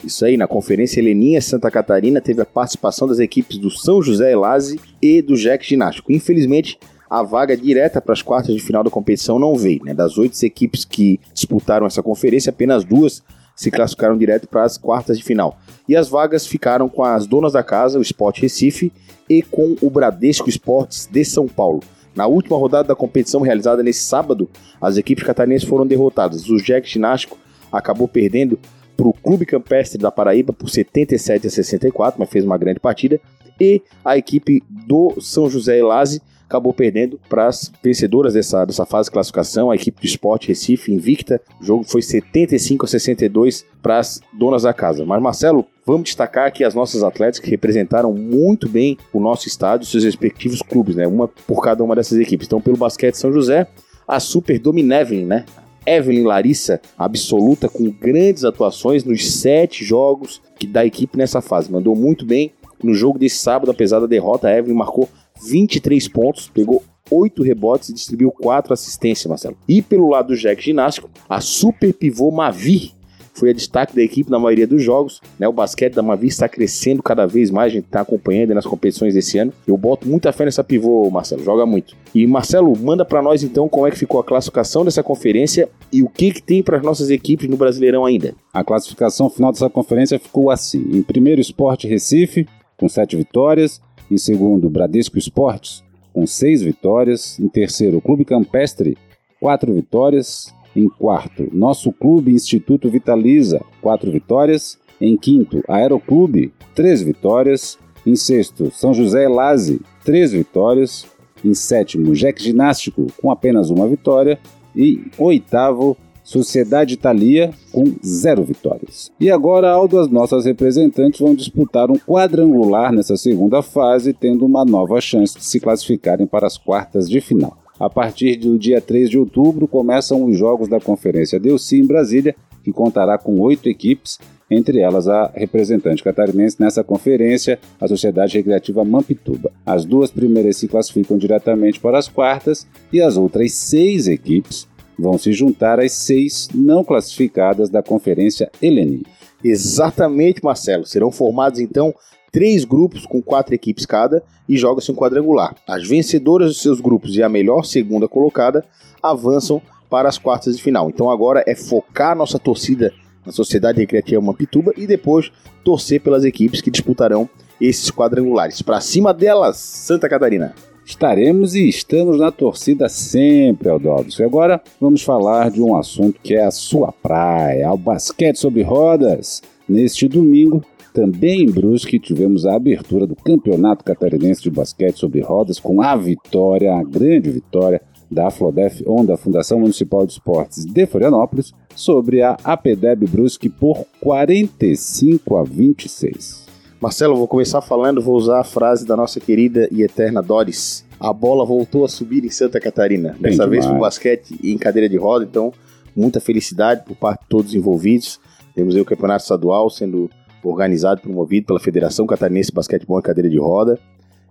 Isso 0.03 0.23
aí, 0.25 0.37
na 0.37 0.47
Conferência 0.47 0.99
Heleninha, 0.99 1.41
Santa 1.41 1.71
Catarina 1.71 2.21
teve 2.21 2.41
a 2.41 2.45
participação 2.45 3.07
das 3.07 3.19
equipes 3.19 3.57
do 3.57 3.69
São 3.69 4.01
José 4.01 4.31
Elase 4.31 4.79
e 5.01 5.21
do 5.21 5.35
Jack 5.35 5.67
Ginástico. 5.67 6.11
Infelizmente, 6.11 6.77
a 7.09 7.23
vaga 7.23 7.55
direta 7.57 8.01
para 8.01 8.13
as 8.13 8.21
quartas 8.21 8.53
de 8.53 8.61
final 8.61 8.83
da 8.83 8.89
competição 8.89 9.39
não 9.39 9.55
veio. 9.55 9.83
Né? 9.83 9.93
Das 9.93 10.17
oito 10.17 10.41
equipes 10.43 10.85
que 10.85 11.19
disputaram 11.33 11.87
essa 11.87 12.03
conferência, 12.03 12.49
apenas 12.49 12.83
duas 12.83 13.23
se 13.55 13.71
classificaram 13.71 14.17
direto 14.17 14.47
para 14.47 14.63
as 14.63 14.77
quartas 14.77 15.17
de 15.17 15.23
final. 15.23 15.57
E 15.89 15.95
as 15.95 16.07
vagas 16.07 16.45
ficaram 16.45 16.87
com 16.87 17.03
as 17.03 17.25
donas 17.25 17.53
da 17.53 17.63
casa, 17.63 17.97
o 17.97 18.03
Sport 18.03 18.39
Recife, 18.39 18.91
e 19.27 19.41
com 19.41 19.75
o 19.81 19.89
Bradesco 19.89 20.47
Esportes 20.47 21.09
de 21.11 21.25
São 21.25 21.47
Paulo. 21.47 21.81
Na 22.17 22.25
última 22.25 22.57
rodada 22.57 22.87
da 22.87 22.95
competição 22.95 23.41
realizada 23.41 23.83
nesse 23.83 24.03
sábado, 24.03 24.49
as 24.81 24.97
equipes 24.97 25.23
catarinenses 25.23 25.69
foram 25.69 25.85
derrotadas. 25.85 26.49
O 26.49 26.57
Jack 26.57 26.89
Ginástico 26.89 27.37
acabou 27.71 28.07
perdendo 28.07 28.57
para 28.97 29.07
o 29.07 29.13
Clube 29.13 29.45
Campestre 29.45 29.99
da 29.99 30.09
Paraíba 30.09 30.51
por 30.51 30.67
77 30.67 31.45
a 31.45 31.49
64, 31.51 32.19
mas 32.19 32.27
fez 32.27 32.43
uma 32.43 32.57
grande 32.57 32.79
partida. 32.79 33.21
E 33.61 33.83
a 34.03 34.17
equipe 34.17 34.63
do 34.67 35.13
São 35.21 35.47
José 35.47 35.77
Elase 35.77 36.19
acabou 36.47 36.73
perdendo 36.73 37.19
para 37.29 37.47
as 37.47 37.71
vencedoras 37.83 38.33
dessa, 38.33 38.65
dessa 38.65 38.85
fase 38.85 39.09
de 39.09 39.13
classificação, 39.13 39.69
a 39.69 39.75
equipe 39.75 40.01
do 40.01 40.05
Esporte 40.05 40.47
Recife, 40.47 40.93
invicta. 40.93 41.41
O 41.61 41.65
jogo 41.65 41.83
foi 41.83 42.01
75 42.01 42.85
a 42.85 42.87
62 42.87 43.65
para 43.81 43.99
as 43.99 44.21
donas 44.33 44.63
da 44.63 44.73
casa. 44.73 45.05
Mas, 45.05 45.21
Marcelo, 45.21 45.65
vamos 45.85 46.03
destacar 46.03 46.47
aqui 46.47 46.63
as 46.63 46.73
nossas 46.73 47.03
atletas 47.03 47.39
que 47.39 47.49
representaram 47.49 48.13
muito 48.13 48.69
bem 48.69 48.97
o 49.13 49.19
nosso 49.19 49.47
estado 49.47 49.83
e 49.83 49.85
seus 49.85 50.03
respectivos 50.03 50.61
clubes, 50.61 50.95
né? 50.95 51.05
Uma 51.05 51.27
por 51.27 51.61
cada 51.61 51.83
uma 51.83 51.95
dessas 51.95 52.17
equipes. 52.17 52.47
Então, 52.47 52.61
pelo 52.61 52.77
basquete 52.77 53.15
São 53.15 53.31
José, 53.31 53.67
a 54.07 54.19
Super 54.19 54.57
Dominevelin, 54.57 55.25
né? 55.25 55.45
Evelyn 55.85 56.23
Larissa, 56.23 56.81
absoluta, 56.97 57.69
com 57.69 57.89
grandes 57.89 58.43
atuações 58.43 59.05
nos 59.05 59.31
sete 59.31 59.85
jogos 59.85 60.41
que 60.59 60.67
da 60.67 60.85
equipe 60.85 61.17
nessa 61.17 61.39
fase. 61.39 61.71
Mandou 61.71 61.95
muito 61.95 62.25
bem 62.25 62.51
no 62.83 62.93
jogo 62.93 63.17
desse 63.17 63.37
sábado, 63.37 63.71
apesar 63.71 63.99
da 63.99 64.05
derrota. 64.05 64.47
A 64.47 64.57
Evelyn 64.57 64.75
marcou 64.75 65.07
23 65.45 66.07
pontos, 66.07 66.49
pegou 66.53 66.83
8 67.09 67.41
rebotes 67.43 67.89
e 67.89 67.93
distribuiu 67.93 68.31
4 68.31 68.73
assistências, 68.73 69.27
Marcelo. 69.27 69.57
E 69.67 69.81
pelo 69.81 70.09
lado 70.09 70.29
do 70.29 70.35
Jack 70.35 70.61
Ginástico, 70.63 71.09
a 71.29 71.39
super 71.39 71.93
pivô 71.93 72.31
Mavi 72.31 72.97
foi 73.37 73.51
a 73.51 73.53
destaque 73.53 73.95
da 73.95 74.01
equipe 74.01 74.31
na 74.31 74.39
maioria 74.39 74.65
dos 74.65 74.81
jogos. 74.81 75.21
Né? 75.37 75.47
O 75.47 75.53
basquete 75.53 75.93
da 75.93 76.01
Mavi 76.01 76.27
está 76.27 76.49
crescendo 76.49 77.03
cada 77.03 77.25
vez 77.25 77.51
mais, 77.51 77.71
a 77.71 77.75
gente 77.75 77.85
está 77.85 78.01
acompanhando 78.01 78.53
nas 78.53 78.65
competições 78.65 79.13
desse 79.13 79.37
ano. 79.37 79.53
Eu 79.67 79.77
boto 79.77 80.07
muita 80.07 80.31
fé 80.33 80.45
nessa 80.45 80.63
pivô, 80.63 81.09
Marcelo, 81.09 81.43
joga 81.43 81.65
muito. 81.65 81.95
E 82.15 82.25
Marcelo, 82.25 82.75
manda 82.77 83.05
para 83.05 83.21
nós 83.21 83.43
então 83.43 83.69
como 83.69 83.85
é 83.85 83.91
que 83.91 83.97
ficou 83.97 84.19
a 84.19 84.23
classificação 84.23 84.83
dessa 84.83 85.03
conferência 85.03 85.69
e 85.93 86.01
o 86.01 86.09
que, 86.09 86.31
que 86.31 86.41
tem 86.41 86.63
para 86.63 86.77
as 86.77 86.83
nossas 86.83 87.09
equipes 87.09 87.47
no 87.47 87.57
Brasileirão 87.57 88.05
ainda. 88.05 88.33
A 88.51 88.63
classificação 88.63 89.29
final 89.29 89.51
dessa 89.51 89.69
conferência 89.69 90.17
ficou 90.17 90.49
assim: 90.49 90.79
em 90.91 91.03
primeiro, 91.03 91.39
Esporte 91.39 91.87
Recife, 91.87 92.47
com 92.75 92.89
7 92.89 93.15
vitórias. 93.15 93.79
Em 94.09 94.17
segundo, 94.17 94.69
Bradesco 94.69 95.17
Esportes, 95.17 95.83
com 96.13 96.25
seis 96.25 96.61
vitórias. 96.61 97.39
Em 97.39 97.47
terceiro, 97.47 98.01
Clube 98.01 98.25
Campestre, 98.25 98.97
quatro 99.39 99.73
vitórias. 99.73 100.53
Em 100.75 100.87
quarto, 100.87 101.49
Nosso 101.51 101.91
Clube 101.91 102.31
Instituto 102.31 102.89
Vitaliza, 102.89 103.61
quatro 103.81 104.11
vitórias. 104.11 104.77
Em 105.01 105.17
quinto, 105.17 105.63
Aeroclube, 105.67 106.53
três 106.75 107.01
vitórias. 107.01 107.77
Em 108.05 108.15
sexto, 108.15 108.71
São 108.71 108.93
José 108.93 109.25
Elase, 109.25 109.81
três 110.03 110.31
vitórias. 110.31 111.05
Em 111.43 111.53
sétimo, 111.53 112.13
Jack 112.13 112.41
Ginástico, 112.41 113.07
com 113.21 113.31
apenas 113.31 113.69
uma 113.69 113.87
vitória. 113.87 114.39
E 114.75 115.05
oitavo, 115.17 115.97
Sociedade 116.27 116.95
Italia 116.95 117.51
com 117.71 117.85
zero 118.05 118.43
vitórias. 118.43 119.09
E 119.17 119.31
agora, 119.31 119.71
Aldo, 119.71 119.97
as 119.97 120.09
nossas 120.09 120.43
representantes 120.43 121.21
vão 121.21 121.33
disputar 121.33 121.89
um 121.89 121.97
quadrangular 121.97 122.91
nessa 122.91 123.15
segunda 123.15 123.61
fase, 123.61 124.11
tendo 124.11 124.45
uma 124.45 124.65
nova 124.65 124.99
chance 124.99 125.37
de 125.37 125.45
se 125.45 125.57
classificarem 125.57 126.27
para 126.27 126.45
as 126.45 126.57
quartas 126.57 127.09
de 127.09 127.21
final. 127.21 127.57
A 127.79 127.89
partir 127.89 128.35
do 128.35 128.59
dia 128.59 128.81
3 128.81 129.09
de 129.09 129.17
outubro 129.17 129.69
começam 129.69 130.25
os 130.25 130.37
jogos 130.37 130.67
da 130.67 130.81
Conferência 130.81 131.39
Delci 131.39 131.77
em 131.77 131.87
Brasília, 131.87 132.35
que 132.61 132.73
contará 132.73 133.17
com 133.17 133.39
oito 133.39 133.69
equipes, 133.69 134.19
entre 134.51 134.79
elas 134.79 135.07
a 135.07 135.31
representante 135.33 136.03
catarinense 136.03 136.57
nessa 136.59 136.83
conferência, 136.83 137.57
a 137.79 137.87
Sociedade 137.87 138.35
Recreativa 138.35 138.83
Mampituba. 138.83 139.49
As 139.65 139.85
duas 139.85 140.11
primeiras 140.11 140.57
se 140.57 140.67
classificam 140.67 141.17
diretamente 141.17 141.79
para 141.79 141.97
as 141.97 142.09
quartas 142.09 142.67
e 142.91 143.01
as 143.01 143.15
outras 143.15 143.53
seis 143.53 144.09
equipes 144.09 144.67
vão 144.97 145.17
se 145.17 145.31
juntar 145.31 145.79
às 145.79 145.93
seis 145.93 146.49
não 146.53 146.83
classificadas 146.83 147.69
da 147.69 147.83
Conferência 147.83 148.51
Heleni. 148.61 149.05
Exatamente, 149.43 150.43
Marcelo. 150.43 150.85
Serão 150.85 151.11
formados 151.11 151.59
então 151.59 151.93
três 152.31 152.65
grupos 152.65 153.05
com 153.05 153.21
quatro 153.21 153.53
equipes 153.53 153.85
cada 153.85 154.23
e 154.47 154.57
joga-se 154.57 154.91
um 154.91 154.95
quadrangular. 154.95 155.55
As 155.67 155.87
vencedoras 155.87 156.49
dos 156.49 156.61
seus 156.61 156.81
grupos 156.81 157.15
e 157.15 157.23
a 157.23 157.29
melhor 157.29 157.63
segunda 157.63 158.07
colocada 158.07 158.65
avançam 159.01 159.61
para 159.89 160.09
as 160.09 160.17
quartas 160.17 160.57
de 160.57 160.63
final. 160.63 160.89
Então 160.89 161.09
agora 161.09 161.43
é 161.47 161.55
focar 161.55 162.15
nossa 162.15 162.39
torcida 162.39 162.93
na 163.25 163.31
Sociedade 163.31 163.79
Recreativa 163.79 164.21
Mampituba 164.21 164.73
e 164.77 164.87
depois 164.87 165.31
torcer 165.63 166.01
pelas 166.01 166.23
equipes 166.23 166.61
que 166.61 166.71
disputarão 166.71 167.29
esses 167.59 167.91
quadrangulares. 167.91 168.61
Para 168.61 168.79
cima 168.79 169.13
delas, 169.13 169.57
Santa 169.57 170.07
Catarina. 170.07 170.53
Estaremos 170.87 171.53
e 171.53 171.67
estamos 171.67 172.17
na 172.17 172.31
torcida 172.31 172.87
sempre, 172.87 173.67
Aldovski. 173.69 174.23
Agora 174.23 174.61
vamos 174.79 175.03
falar 175.03 175.51
de 175.51 175.61
um 175.61 175.75
assunto 175.75 176.17
que 176.23 176.33
é 176.33 176.45
a 176.45 176.49
sua 176.49 176.93
praia, 176.93 177.69
o 177.73 177.77
basquete 177.77 178.37
sobre 178.37 178.63
rodas. 178.63 179.43
Neste 179.67 180.07
domingo, 180.07 180.63
também 180.93 181.41
em 181.41 181.51
Brusque, 181.51 181.99
tivemos 181.99 182.45
a 182.45 182.55
abertura 182.55 183.05
do 183.05 183.17
Campeonato 183.17 183.83
Catarinense 183.83 184.41
de 184.41 184.49
Basquete 184.49 184.95
sobre 184.95 185.19
Rodas 185.19 185.59
com 185.59 185.81
a 185.81 185.93
vitória, 185.93 186.73
a 186.73 186.81
grande 186.81 187.31
vitória 187.31 187.81
da 188.09 188.31
Flodef 188.31 188.81
Onda, 188.87 189.17
Fundação 189.17 189.59
Municipal 189.59 190.05
de 190.05 190.13
Esportes 190.13 190.63
de 190.63 190.85
Florianópolis, 190.85 191.53
sobre 191.75 192.21
a 192.21 192.37
APDEB 192.41 193.07
Brusque 193.07 193.49
por 193.49 193.85
45 193.99 195.35
a 195.35 195.43
26. 195.43 196.46
Marcelo, 196.79 197.15
vou 197.15 197.27
começar 197.27 197.59
falando, 197.59 198.01
vou 198.01 198.15
usar 198.15 198.39
a 198.39 198.43
frase 198.43 198.85
da 198.85 198.95
nossa 198.95 199.19
querida 199.19 199.67
e 199.71 199.81
eterna 199.81 200.21
Doris. 200.21 200.85
A 200.99 201.11
bola 201.11 201.43
voltou 201.43 201.83
a 201.83 201.89
subir 201.89 202.23
em 202.23 202.29
Santa 202.29 202.59
Catarina. 202.59 203.13
Bem 203.19 203.31
Dessa 203.31 203.45
demais. 203.45 203.49
vez 203.49 203.65
pro 203.65 203.79
basquete 203.79 204.39
e 204.43 204.51
em 204.51 204.57
cadeira 204.57 204.87
de 204.87 204.95
roda, 204.95 205.25
então 205.25 205.51
muita 205.95 206.19
felicidade 206.19 206.83
por 206.85 206.95
parte 206.95 207.21
de 207.21 207.29
todos 207.29 207.47
os 207.47 207.55
envolvidos. 207.55 208.19
Temos 208.53 208.75
aí 208.75 208.81
o 208.81 208.85
campeonato 208.85 209.23
estadual 209.23 209.69
sendo 209.71 210.07
organizado 210.43 210.99
e 210.99 211.03
promovido 211.03 211.47
pela 211.47 211.59
Federação 211.59 212.05
Catarinense 212.05 212.51
de 212.51 212.55
Basquetebol 212.55 212.99
em 212.99 213.03
Cadeira 213.03 213.29
de 213.29 213.39
Roda. 213.39 213.79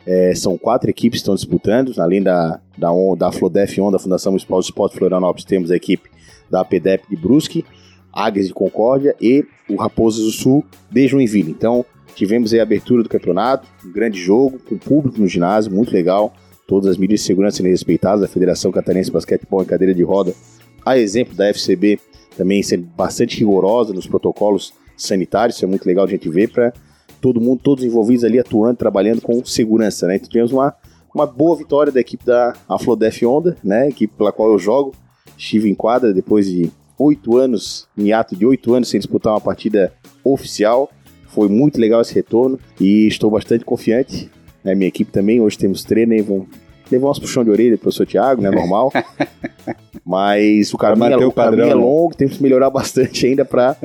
É, 0.07 0.33
são 0.37 0.57
quatro 0.57 0.88
equipes 0.88 1.19
que 1.19 1.23
estão 1.23 1.35
disputando, 1.35 1.93
além 1.99 2.23
da, 2.23 2.61
da, 2.79 2.91
da 3.19 3.33
Flodef 3.33 3.81
On, 3.81 3.91
da 3.91 3.99
Fundação 3.99 4.31
Municipal 4.31 4.61
de 4.61 4.67
Esporte 4.67 4.97
Florianópolis, 4.97 5.45
temos 5.45 5.73
a 5.73 5.76
equipe 5.76 6.09
da 6.49 6.61
APDEP 6.61 7.09
de 7.11 7.17
Brusque, 7.17 7.65
Águias 8.12 8.47
de 8.47 8.55
Concórdia 8.55 9.17
e 9.21 9.45
o 9.69 9.75
Raposas 9.75 10.25
do 10.25 10.31
Sul 10.31 10.65
de 10.88 11.09
Joinville. 11.09 11.50
Então, 11.50 11.85
Tivemos 12.17 12.55
aí 12.55 12.61
a 12.61 12.63
abertura 12.63 13.03
do 13.03 13.11
campeonato, 13.11 13.69
um 13.85 13.93
grande 13.93 14.19
jogo, 14.19 14.59
com 14.59 14.79
público 14.79 15.21
no 15.21 15.29
ginásio, 15.29 15.71
muito 15.71 15.93
legal. 15.93 16.35
Todas 16.67 16.91
as 16.91 16.97
medidas 16.97 17.21
de 17.21 17.27
segurança 17.27 17.59
sendo 17.59 17.69
respeitadas, 17.69 18.25
a 18.25 18.27
Federação 18.27 18.73
Catarinense 18.73 19.11
de 19.11 19.13
Basquetebol 19.13 19.63
em 19.63 19.67
cadeira 19.67 19.95
de 19.95 20.03
roda, 20.03 20.35
a 20.85 20.97
exemplo 20.97 21.35
da 21.35 21.47
FCB, 21.53 22.01
também 22.35 22.63
sendo 22.63 22.87
bastante 22.97 23.39
rigorosa 23.39 23.93
nos 23.93 24.07
protocolos 24.07 24.73
sanitários, 24.97 25.57
isso 25.57 25.67
é 25.67 25.69
muito 25.69 25.85
legal 25.85 26.07
a 26.07 26.09
gente 26.09 26.27
ver 26.31 26.51
para 26.51 26.73
todo 27.21 27.39
mundo, 27.39 27.61
todos 27.63 27.85
envolvidos 27.85 28.25
ali 28.25 28.39
atuando, 28.39 28.79
trabalhando 28.79 29.21
com 29.21 29.45
segurança, 29.45 30.07
né? 30.07 30.17
Então 30.17 30.31
tivemos 30.31 30.53
uma, 30.53 30.75
uma 31.15 31.27
boa 31.27 31.55
vitória 31.55 31.93
da 31.93 32.01
equipe 32.01 32.25
da 32.25 32.55
Aflodef 32.67 33.27
Onda, 33.27 33.59
né? 33.63 33.91
Equipe 33.91 34.15
pela 34.17 34.33
qual 34.33 34.51
eu 34.53 34.59
jogo. 34.59 34.95
Estive 35.37 35.69
em 35.69 35.75
quadra 35.75 36.15
depois 36.15 36.47
de 36.47 36.71
oito 36.99 37.37
anos, 37.37 37.87
em 37.97 38.11
ato 38.11 38.35
de 38.35 38.47
oito 38.47 38.73
anos 38.73 38.89
sem 38.89 38.99
disputar 38.99 39.35
uma 39.35 39.41
partida 39.41 39.93
oficial. 40.25 40.91
Foi 41.37 41.50
muito 41.50 41.78
legal 41.78 42.00
esse 42.00 42.14
retorno 42.14 42.59
e 42.81 43.07
estou 43.07 43.31
bastante 43.31 43.62
confiante. 43.62 44.31
Né? 44.64 44.75
Minha 44.75 44.88
equipe 44.88 45.12
também, 45.12 45.38
hoje 45.38 45.59
temos 45.59 45.85
treino 45.85 46.14
e 46.14 46.23
vão 46.23 46.47
levar 46.90 47.11
uns 47.11 47.19
puxão 47.19 47.45
de 47.45 47.50
orelha 47.50 47.73
do 47.73 47.78
professor 47.78 48.07
Thiago, 48.07 48.40
né? 48.40 48.50
Normal. 48.50 48.90
Mas 50.02 50.73
o 50.73 50.78
caminho, 50.78 51.12
é, 51.12 51.26
o 51.26 51.31
padrão, 51.31 51.69
caminho 51.69 51.73
é 51.73 51.75
longo, 51.75 52.16
temos 52.16 52.38
que 52.38 52.43
melhorar 52.43 52.71
bastante 52.71 53.26
ainda 53.26 53.45
para 53.45 53.76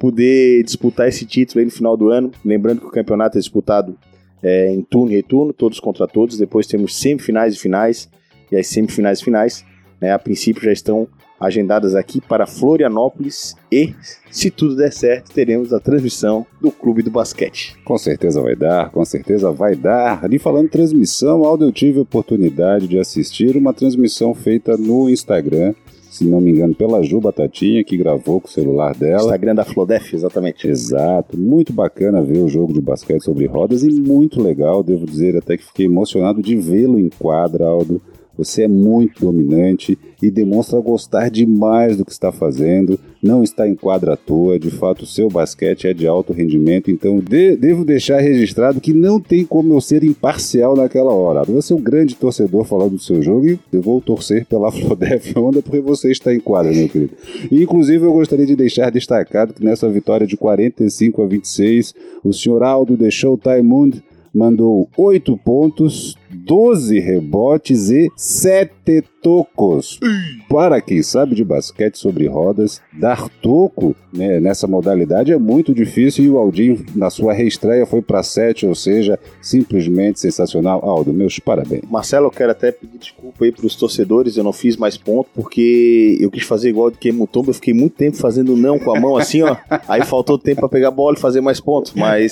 poder 0.00 0.62
disputar 0.62 1.06
esse 1.06 1.26
título 1.26 1.58
aí 1.58 1.66
no 1.66 1.70
final 1.70 1.98
do 1.98 2.08
ano. 2.08 2.30
Lembrando 2.42 2.80
que 2.80 2.86
o 2.86 2.90
campeonato 2.90 3.36
é 3.36 3.40
disputado 3.40 3.94
é, 4.42 4.72
em 4.72 4.80
turno 4.80 5.12
e 5.12 5.16
retorno, 5.16 5.52
todos 5.52 5.78
contra 5.78 6.08
todos. 6.08 6.38
Depois 6.38 6.66
temos 6.66 6.96
semifinais 6.96 7.56
e 7.56 7.58
finais, 7.58 8.08
e 8.50 8.56
as 8.56 8.68
semifinais 8.68 9.20
e 9.20 9.24
finais, 9.24 9.64
né, 10.00 10.12
a 10.12 10.18
princípio 10.18 10.64
já 10.64 10.72
estão 10.72 11.06
agendadas 11.40 11.94
aqui 11.94 12.20
para 12.20 12.46
Florianópolis 12.46 13.54
e, 13.70 13.94
se 14.30 14.50
tudo 14.50 14.76
der 14.76 14.92
certo, 14.92 15.32
teremos 15.32 15.72
a 15.72 15.80
transmissão 15.80 16.46
do 16.60 16.70
Clube 16.70 17.02
do 17.02 17.10
Basquete. 17.10 17.76
Com 17.84 17.98
certeza 17.98 18.40
vai 18.40 18.56
dar, 18.56 18.90
com 18.90 19.04
certeza 19.04 19.50
vai 19.52 19.74
dar. 19.74 20.24
Ali 20.24 20.38
falando 20.38 20.66
em 20.66 20.70
transmissão, 20.70 21.44
Aldo, 21.44 21.64
eu 21.64 21.72
tive 21.72 21.98
a 21.98 22.02
oportunidade 22.02 22.88
de 22.88 22.98
assistir 22.98 23.56
uma 23.56 23.72
transmissão 23.72 24.34
feita 24.34 24.76
no 24.76 25.08
Instagram 25.08 25.74
se 26.16 26.24
não 26.24 26.40
me 26.40 26.50
engano, 26.50 26.74
pela 26.74 27.02
Ju 27.02 27.20
Batatinha, 27.20 27.84
que 27.84 27.96
gravou 27.96 28.40
com 28.40 28.48
o 28.48 28.50
celular 28.50 28.94
dela. 28.94 29.24
Instagram 29.24 29.54
da 29.54 29.64
Flodef, 29.64 30.14
exatamente. 30.14 30.66
Exato. 30.66 31.36
Muito 31.36 31.74
bacana 31.74 32.22
ver 32.22 32.38
o 32.38 32.48
jogo 32.48 32.72
de 32.72 32.80
basquete 32.80 33.22
sobre 33.22 33.44
rodas 33.46 33.82
e 33.82 33.90
muito 33.90 34.42
legal, 34.42 34.82
devo 34.82 35.04
dizer, 35.04 35.36
até 35.36 35.58
que 35.58 35.64
fiquei 35.64 35.84
emocionado 35.84 36.40
de 36.40 36.56
vê-lo 36.56 36.98
em 36.98 37.10
quadra, 37.18 37.66
Aldo. 37.66 38.00
Você 38.36 38.62
é 38.62 38.68
muito 38.68 39.20
dominante 39.20 39.98
e 40.22 40.30
demonstra 40.30 40.80
gostar 40.80 41.30
demais 41.30 41.96
do 41.96 42.04
que 42.04 42.12
está 42.12 42.32
fazendo, 42.32 42.98
não 43.22 43.42
está 43.42 43.68
em 43.68 43.74
quadra 43.74 44.14
à 44.14 44.16
toa, 44.16 44.58
de 44.58 44.70
fato 44.70 45.02
o 45.02 45.06
seu 45.06 45.28
basquete 45.28 45.88
é 45.88 45.94
de 45.94 46.06
alto 46.06 46.32
rendimento, 46.32 46.90
então 46.90 47.18
de, 47.18 47.56
devo 47.56 47.84
deixar 47.84 48.20
registrado 48.20 48.80
que 48.80 48.92
não 48.92 49.20
tem 49.20 49.44
como 49.44 49.74
eu 49.74 49.80
ser 49.80 50.04
imparcial 50.04 50.76
naquela 50.76 51.12
hora. 51.12 51.44
Você 51.44 51.72
é 51.72 51.76
um 51.76 51.80
grande 51.80 52.14
torcedor 52.14 52.64
falando 52.64 52.92
do 52.92 52.98
seu 52.98 53.22
jogo 53.22 53.48
e 53.48 53.58
eu 53.72 53.82
vou 53.82 54.00
torcer 54.00 54.46
pela 54.46 54.70
Flodef 54.72 55.36
Onda 55.38 55.62
porque 55.62 55.80
você 55.80 56.10
está 56.10 56.34
em 56.34 56.40
quadra, 56.40 56.72
meu 56.72 56.88
querido. 56.88 57.12
E, 57.50 57.62
inclusive 57.62 58.04
eu 58.04 58.12
gostaria 58.12 58.46
de 58.46 58.56
deixar 58.56 58.90
destacado 58.90 59.54
que 59.54 59.64
nessa 59.64 59.88
vitória 59.88 60.26
de 60.26 60.36
45 60.36 61.22
a 61.22 61.26
26, 61.26 61.94
o 62.24 62.32
senhor 62.32 62.62
Aldo 62.62 62.96
deixou 62.96 63.34
o 63.34 63.64
Mundo 63.64 64.02
mandou 64.36 64.86
8 64.98 65.34
pontos, 65.38 66.14
12 66.30 66.98
rebotes 66.98 67.90
e 67.90 68.10
7 68.16 69.02
tocos. 69.26 69.98
Para 70.48 70.80
quem 70.80 71.02
sabe 71.02 71.34
de 71.34 71.44
basquete 71.44 71.98
sobre 71.98 72.28
rodas, 72.28 72.80
dar 72.92 73.28
toco 73.42 73.96
né, 74.12 74.38
nessa 74.38 74.66
modalidade 74.66 75.32
é 75.32 75.38
muito 75.38 75.74
difícil 75.74 76.24
e 76.24 76.30
o 76.30 76.38
Aldinho, 76.38 76.84
na 76.94 77.10
sua 77.10 77.32
reestreia, 77.32 77.84
foi 77.84 78.00
para 78.00 78.22
7, 78.22 78.66
ou 78.66 78.74
seja, 78.74 79.18
simplesmente 79.42 80.20
sensacional. 80.20 80.80
Aldo, 80.84 81.12
meus 81.12 81.38
parabéns. 81.38 81.82
Marcelo, 81.90 82.26
eu 82.26 82.30
quero 82.30 82.52
até 82.52 82.70
pedir 82.70 82.98
desculpa 82.98 83.44
aí 83.44 83.52
para 83.52 83.66
os 83.66 83.74
torcedores, 83.74 84.36
eu 84.36 84.44
não 84.44 84.52
fiz 84.52 84.76
mais 84.76 84.96
ponto 84.96 85.28
porque 85.34 86.16
eu 86.20 86.30
quis 86.30 86.44
fazer 86.44 86.68
igual 86.68 86.90
de 86.90 86.98
Queimutomba, 86.98 87.50
eu 87.50 87.54
fiquei 87.54 87.74
muito 87.74 87.96
tempo 87.96 88.16
fazendo 88.16 88.56
não 88.56 88.78
com 88.78 88.94
a 88.94 89.00
mão 89.00 89.16
assim, 89.16 89.42
ó. 89.42 89.56
Aí 89.88 90.04
faltou 90.04 90.38
tempo 90.38 90.60
para 90.60 90.68
pegar 90.68 90.88
a 90.88 90.92
bola 90.92 91.16
e 91.16 91.20
fazer 91.20 91.40
mais 91.40 91.60
pontos, 91.60 91.92
mas 91.94 92.30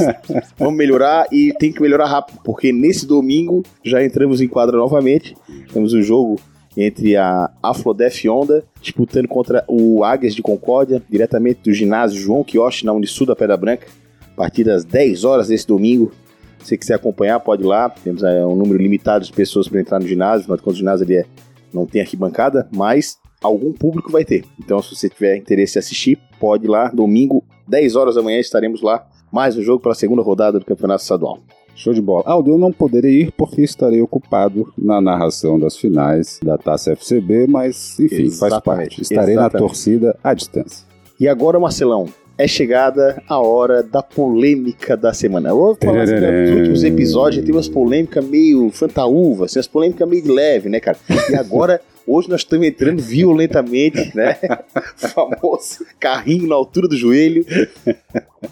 vamos 0.56 0.76
melhorar 0.76 1.26
e 1.32 1.52
tem 1.58 1.72
que 1.72 1.82
melhorar 1.82 2.06
rápido, 2.06 2.38
porque 2.44 2.72
nesse 2.72 3.04
domingo 3.06 3.62
já 3.84 4.02
entramos 4.02 4.40
em 4.40 4.48
quadra 4.48 4.76
novamente. 4.76 5.36
Temos 5.72 5.92
um 5.92 6.02
jogo 6.02 6.40
entre 6.76 7.16
a 7.16 7.50
Aflodef 7.62 8.28
Onda, 8.28 8.64
disputando 8.80 9.28
contra 9.28 9.64
o 9.68 10.02
Águias 10.02 10.34
de 10.34 10.42
Concórdia, 10.42 11.02
diretamente 11.08 11.60
do 11.64 11.72
ginásio 11.72 12.20
João 12.20 12.42
Quioche, 12.42 12.84
na 12.84 12.92
Unisul 12.92 13.26
da 13.26 13.36
Pedra 13.36 13.56
Branca, 13.56 13.86
a 14.32 14.36
partir 14.36 14.64
das 14.64 14.84
10 14.84 15.24
horas 15.24 15.48
desse 15.48 15.66
domingo. 15.66 16.12
Se 16.58 16.68
você 16.68 16.78
quiser 16.78 16.94
acompanhar, 16.94 17.38
pode 17.40 17.62
ir 17.62 17.66
lá. 17.66 17.90
Temos 17.90 18.22
é, 18.22 18.44
um 18.44 18.56
número 18.56 18.82
limitado 18.82 19.24
de 19.24 19.32
pessoas 19.32 19.68
para 19.68 19.80
entrar 19.80 20.00
no 20.00 20.06
ginásio, 20.06 20.40
afinal 20.40 20.56
de 20.56 20.62
contas, 20.62 20.76
o 20.76 20.80
ginásio 20.80 21.04
ali 21.04 21.16
é, 21.16 21.26
não 21.72 21.86
tem 21.86 22.00
arquibancada, 22.00 22.68
mas 22.74 23.18
algum 23.42 23.72
público 23.72 24.10
vai 24.10 24.24
ter. 24.24 24.44
Então, 24.58 24.80
se 24.82 24.94
você 24.96 25.08
tiver 25.08 25.36
interesse 25.36 25.78
em 25.78 25.80
assistir, 25.80 26.18
pode 26.40 26.64
ir 26.64 26.68
lá. 26.68 26.88
Domingo, 26.88 27.44
10 27.68 27.96
horas 27.96 28.14
da 28.14 28.22
manhã, 28.22 28.40
estaremos 28.40 28.80
lá. 28.80 29.06
Mais 29.30 29.56
um 29.56 29.62
jogo 29.62 29.80
para 29.80 29.92
a 29.92 29.94
segunda 29.96 30.22
rodada 30.22 30.58
do 30.58 30.64
Campeonato 30.64 31.02
Estadual. 31.02 31.40
Show 31.74 31.92
de 31.92 32.00
bola. 32.00 32.22
Aldo, 32.26 32.50
eu 32.50 32.58
não 32.58 32.72
poderei 32.72 33.22
ir 33.22 33.32
porque 33.32 33.62
estarei 33.62 34.00
ocupado 34.00 34.72
na 34.78 35.00
narração 35.00 35.58
das 35.58 35.76
finais 35.76 36.38
da 36.42 36.56
Taça 36.56 36.92
FCB, 36.92 37.46
mas 37.48 37.98
enfim, 37.98 38.24
Exatamente. 38.24 38.38
faz 38.38 38.62
parte. 38.62 39.02
Estarei 39.02 39.34
Exatamente. 39.34 39.52
na 39.54 39.58
torcida 39.58 40.18
à 40.22 40.34
distância. 40.34 40.86
E 41.18 41.28
agora, 41.28 41.58
Marcelão, 41.58 42.06
é 42.36 42.46
chegada 42.46 43.22
a 43.28 43.38
hora 43.38 43.82
da 43.82 44.02
polêmica 44.02 44.96
da 44.96 45.12
semana. 45.12 45.50
Eu 45.50 45.56
vou 45.56 45.78
falar 45.80 46.02
assim, 46.02 46.14
nos 46.14 46.58
últimos 46.58 46.84
episódios 46.84 47.44
tem 47.44 47.54
umas 47.54 47.68
polêmicas 47.68 48.24
meio 48.24 48.70
fantaúvas, 48.70 49.50
assim, 49.50 49.58
umas 49.58 49.68
polêmicas 49.68 50.08
meio 50.08 50.32
leve, 50.32 50.68
né, 50.68 50.80
cara? 50.80 50.98
E 51.30 51.36
agora 51.36 51.80
Hoje 52.06 52.28
nós 52.28 52.42
estamos 52.42 52.66
entrando 52.66 53.00
violentamente, 53.00 54.14
né? 54.14 54.36
famoso 54.94 55.86
carrinho 55.98 56.46
na 56.46 56.54
altura 56.54 56.86
do 56.86 56.96
joelho. 56.96 57.46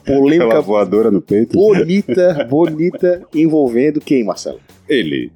Polêmica 0.06 0.46
Aquela 0.46 0.60
voadora 0.62 1.10
no 1.10 1.20
peito. 1.20 1.52
Bonita, 1.52 2.46
bonita, 2.48 3.22
envolvendo 3.34 4.00
quem, 4.00 4.24
Marcelo? 4.24 4.58
Ele, 4.88 5.30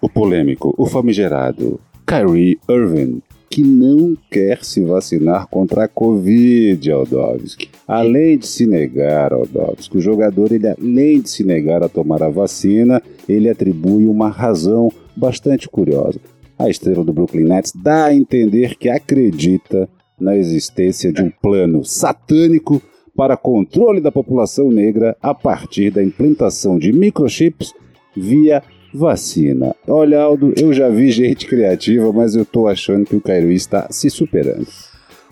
o 0.00 0.08
polêmico, 0.08 0.74
o 0.76 0.84
famigerado 0.84 1.80
Kyrie 2.04 2.58
Irving, 2.68 3.22
que 3.48 3.62
não 3.62 4.16
quer 4.28 4.64
se 4.64 4.80
vacinar 4.82 5.46
contra 5.46 5.84
a 5.84 5.88
Covid, 5.88 6.90
Aldovski. 6.90 7.70
Além 7.86 8.36
de 8.36 8.48
se 8.48 8.66
negar, 8.66 9.32
Aldovski, 9.32 9.96
o 9.96 10.00
jogador, 10.00 10.50
ele, 10.50 10.66
além 10.66 11.20
de 11.20 11.30
se 11.30 11.44
negar 11.44 11.84
a 11.84 11.88
tomar 11.88 12.20
a 12.20 12.28
vacina, 12.28 13.00
ele 13.28 13.48
atribui 13.48 14.06
uma 14.06 14.28
razão 14.28 14.90
bastante 15.16 15.68
curiosa 15.68 16.18
a 16.60 16.68
estrela 16.68 17.02
do 17.02 17.12
Brooklyn 17.12 17.44
Nets 17.44 17.72
dá 17.74 18.06
a 18.06 18.14
entender 18.14 18.76
que 18.76 18.88
acredita 18.88 19.88
na 20.20 20.36
existência 20.36 21.10
de 21.10 21.22
um 21.22 21.30
plano 21.30 21.82
satânico 21.84 22.82
para 23.16 23.36
controle 23.36 24.00
da 24.00 24.12
população 24.12 24.70
negra 24.70 25.16
a 25.22 25.34
partir 25.34 25.90
da 25.90 26.02
implantação 26.02 26.78
de 26.78 26.92
microchips 26.92 27.72
via 28.14 28.62
vacina. 28.92 29.74
Olha, 29.88 30.20
Aldo, 30.20 30.52
eu 30.56 30.72
já 30.72 30.88
vi 30.90 31.10
gente 31.10 31.46
criativa, 31.46 32.12
mas 32.12 32.36
eu 32.36 32.44
tô 32.44 32.68
achando 32.68 33.06
que 33.06 33.16
o 33.16 33.20
Cairo 33.20 33.50
está 33.50 33.88
se 33.90 34.10
superando. 34.10 34.66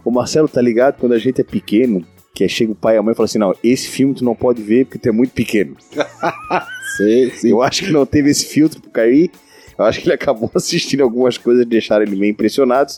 O 0.04 0.10
Marcelo 0.10 0.48
tá 0.48 0.62
ligado 0.62 0.98
quando 0.98 1.12
a 1.12 1.18
gente 1.18 1.42
é 1.42 1.44
pequeno, 1.44 2.02
que 2.34 2.48
chega 2.48 2.72
o 2.72 2.74
pai 2.74 2.94
e 2.94 2.98
a 2.98 3.02
mãe 3.02 3.12
e 3.12 3.14
fala 3.14 3.24
assim: 3.26 3.38
não, 3.38 3.54
esse 3.62 3.88
filme 3.88 4.14
tu 4.14 4.24
não 4.24 4.34
pode 4.34 4.62
ver 4.62 4.86
porque 4.86 4.98
tu 4.98 5.08
é 5.08 5.12
muito 5.12 5.32
pequeno. 5.32 5.76
sei, 6.96 7.30
sim. 7.32 7.50
Eu 7.50 7.60
acho 7.60 7.84
que 7.84 7.92
não 7.92 8.06
teve 8.06 8.30
esse 8.30 8.46
filtro 8.46 8.80
pro 8.80 8.90
Kyrie 8.90 9.30
eu 9.78 9.84
acho 9.84 10.00
que 10.00 10.06
ele 10.06 10.14
acabou 10.16 10.50
assistindo 10.54 11.02
algumas 11.02 11.38
coisas 11.38 11.64
que 11.64 11.70
deixaram 11.70 12.02
ele 12.02 12.16
meio 12.16 12.30
impressionado 12.30 12.92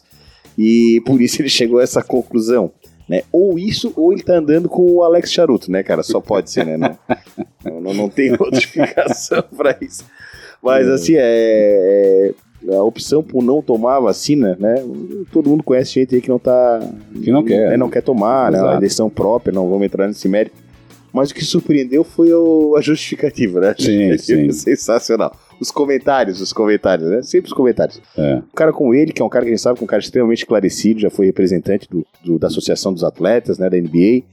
e 0.56 1.02
por 1.04 1.20
isso 1.20 1.40
ele 1.40 1.48
chegou 1.48 1.78
a 1.78 1.82
essa 1.82 2.02
conclusão. 2.02 2.72
Né? 3.08 3.22
Ou 3.32 3.58
isso, 3.58 3.92
ou 3.96 4.12
ele 4.12 4.22
tá 4.22 4.34
andando 4.34 4.68
com 4.68 4.82
o 4.82 5.02
Alex 5.02 5.32
Charuto, 5.32 5.68
né, 5.68 5.82
cara? 5.82 6.00
Só 6.00 6.20
pode 6.20 6.48
ser, 6.48 6.64
né? 6.64 6.76
Não, 6.76 6.96
não, 7.80 7.94
não 7.94 8.08
tem 8.08 8.30
outra 8.38 8.58
explicação 8.58 9.42
para 9.56 9.76
isso. 9.80 10.04
Mas 10.62 10.86
é. 10.86 10.92
assim, 10.92 11.14
é, 11.16 12.32
é, 12.68 12.76
a 12.76 12.82
opção 12.84 13.20
por 13.20 13.42
não 13.42 13.60
tomar 13.60 13.96
a 13.96 14.00
vacina, 14.00 14.56
né? 14.60 14.76
Todo 15.32 15.50
mundo 15.50 15.64
conhece 15.64 15.94
gente 15.94 16.14
aí 16.14 16.20
que 16.20 16.28
não 16.28 16.38
tá. 16.38 16.78
Que 17.20 17.32
não 17.32 17.42
quer. 17.42 17.70
Né, 17.70 17.76
não 17.76 17.90
quer 17.90 18.02
tomar, 18.02 18.52
né? 18.52 18.60
A 18.60 18.76
eleição 18.76 19.10
própria, 19.10 19.52
não 19.52 19.68
vamos 19.68 19.86
entrar 19.86 20.06
nesse 20.06 20.28
mérito. 20.28 20.56
Mas 21.12 21.30
o 21.30 21.34
que 21.34 21.44
surpreendeu 21.44 22.04
foi 22.04 22.32
o, 22.32 22.76
a 22.76 22.80
justificativa, 22.80 23.58
né? 23.58 23.74
Sim, 23.76 24.16
sim. 24.18 24.52
Sensacional 24.52 25.34
os 25.60 25.70
comentários, 25.70 26.40
os 26.40 26.52
comentários, 26.52 27.08
né? 27.10 27.22
Sempre 27.22 27.48
os 27.48 27.52
comentários. 27.52 28.00
É. 28.16 28.36
Um 28.36 28.54
cara 28.54 28.72
como 28.72 28.94
ele, 28.94 29.12
que 29.12 29.20
é 29.20 29.24
um 29.24 29.28
cara 29.28 29.44
que 29.44 29.50
a 29.50 29.54
gente 29.54 29.62
sabe 29.62 29.76
que 29.76 29.84
é 29.84 29.86
um 29.86 29.88
cara 29.88 30.00
extremamente 30.00 30.38
esclarecido, 30.38 31.00
já 31.00 31.10
foi 31.10 31.26
representante 31.26 31.86
do, 31.88 32.04
do 32.24 32.38
da 32.38 32.46
Associação 32.46 32.92
dos 32.92 33.04
Atletas, 33.04 33.58
né, 33.58 33.68
da 33.68 33.76
NBA. 33.76 34.24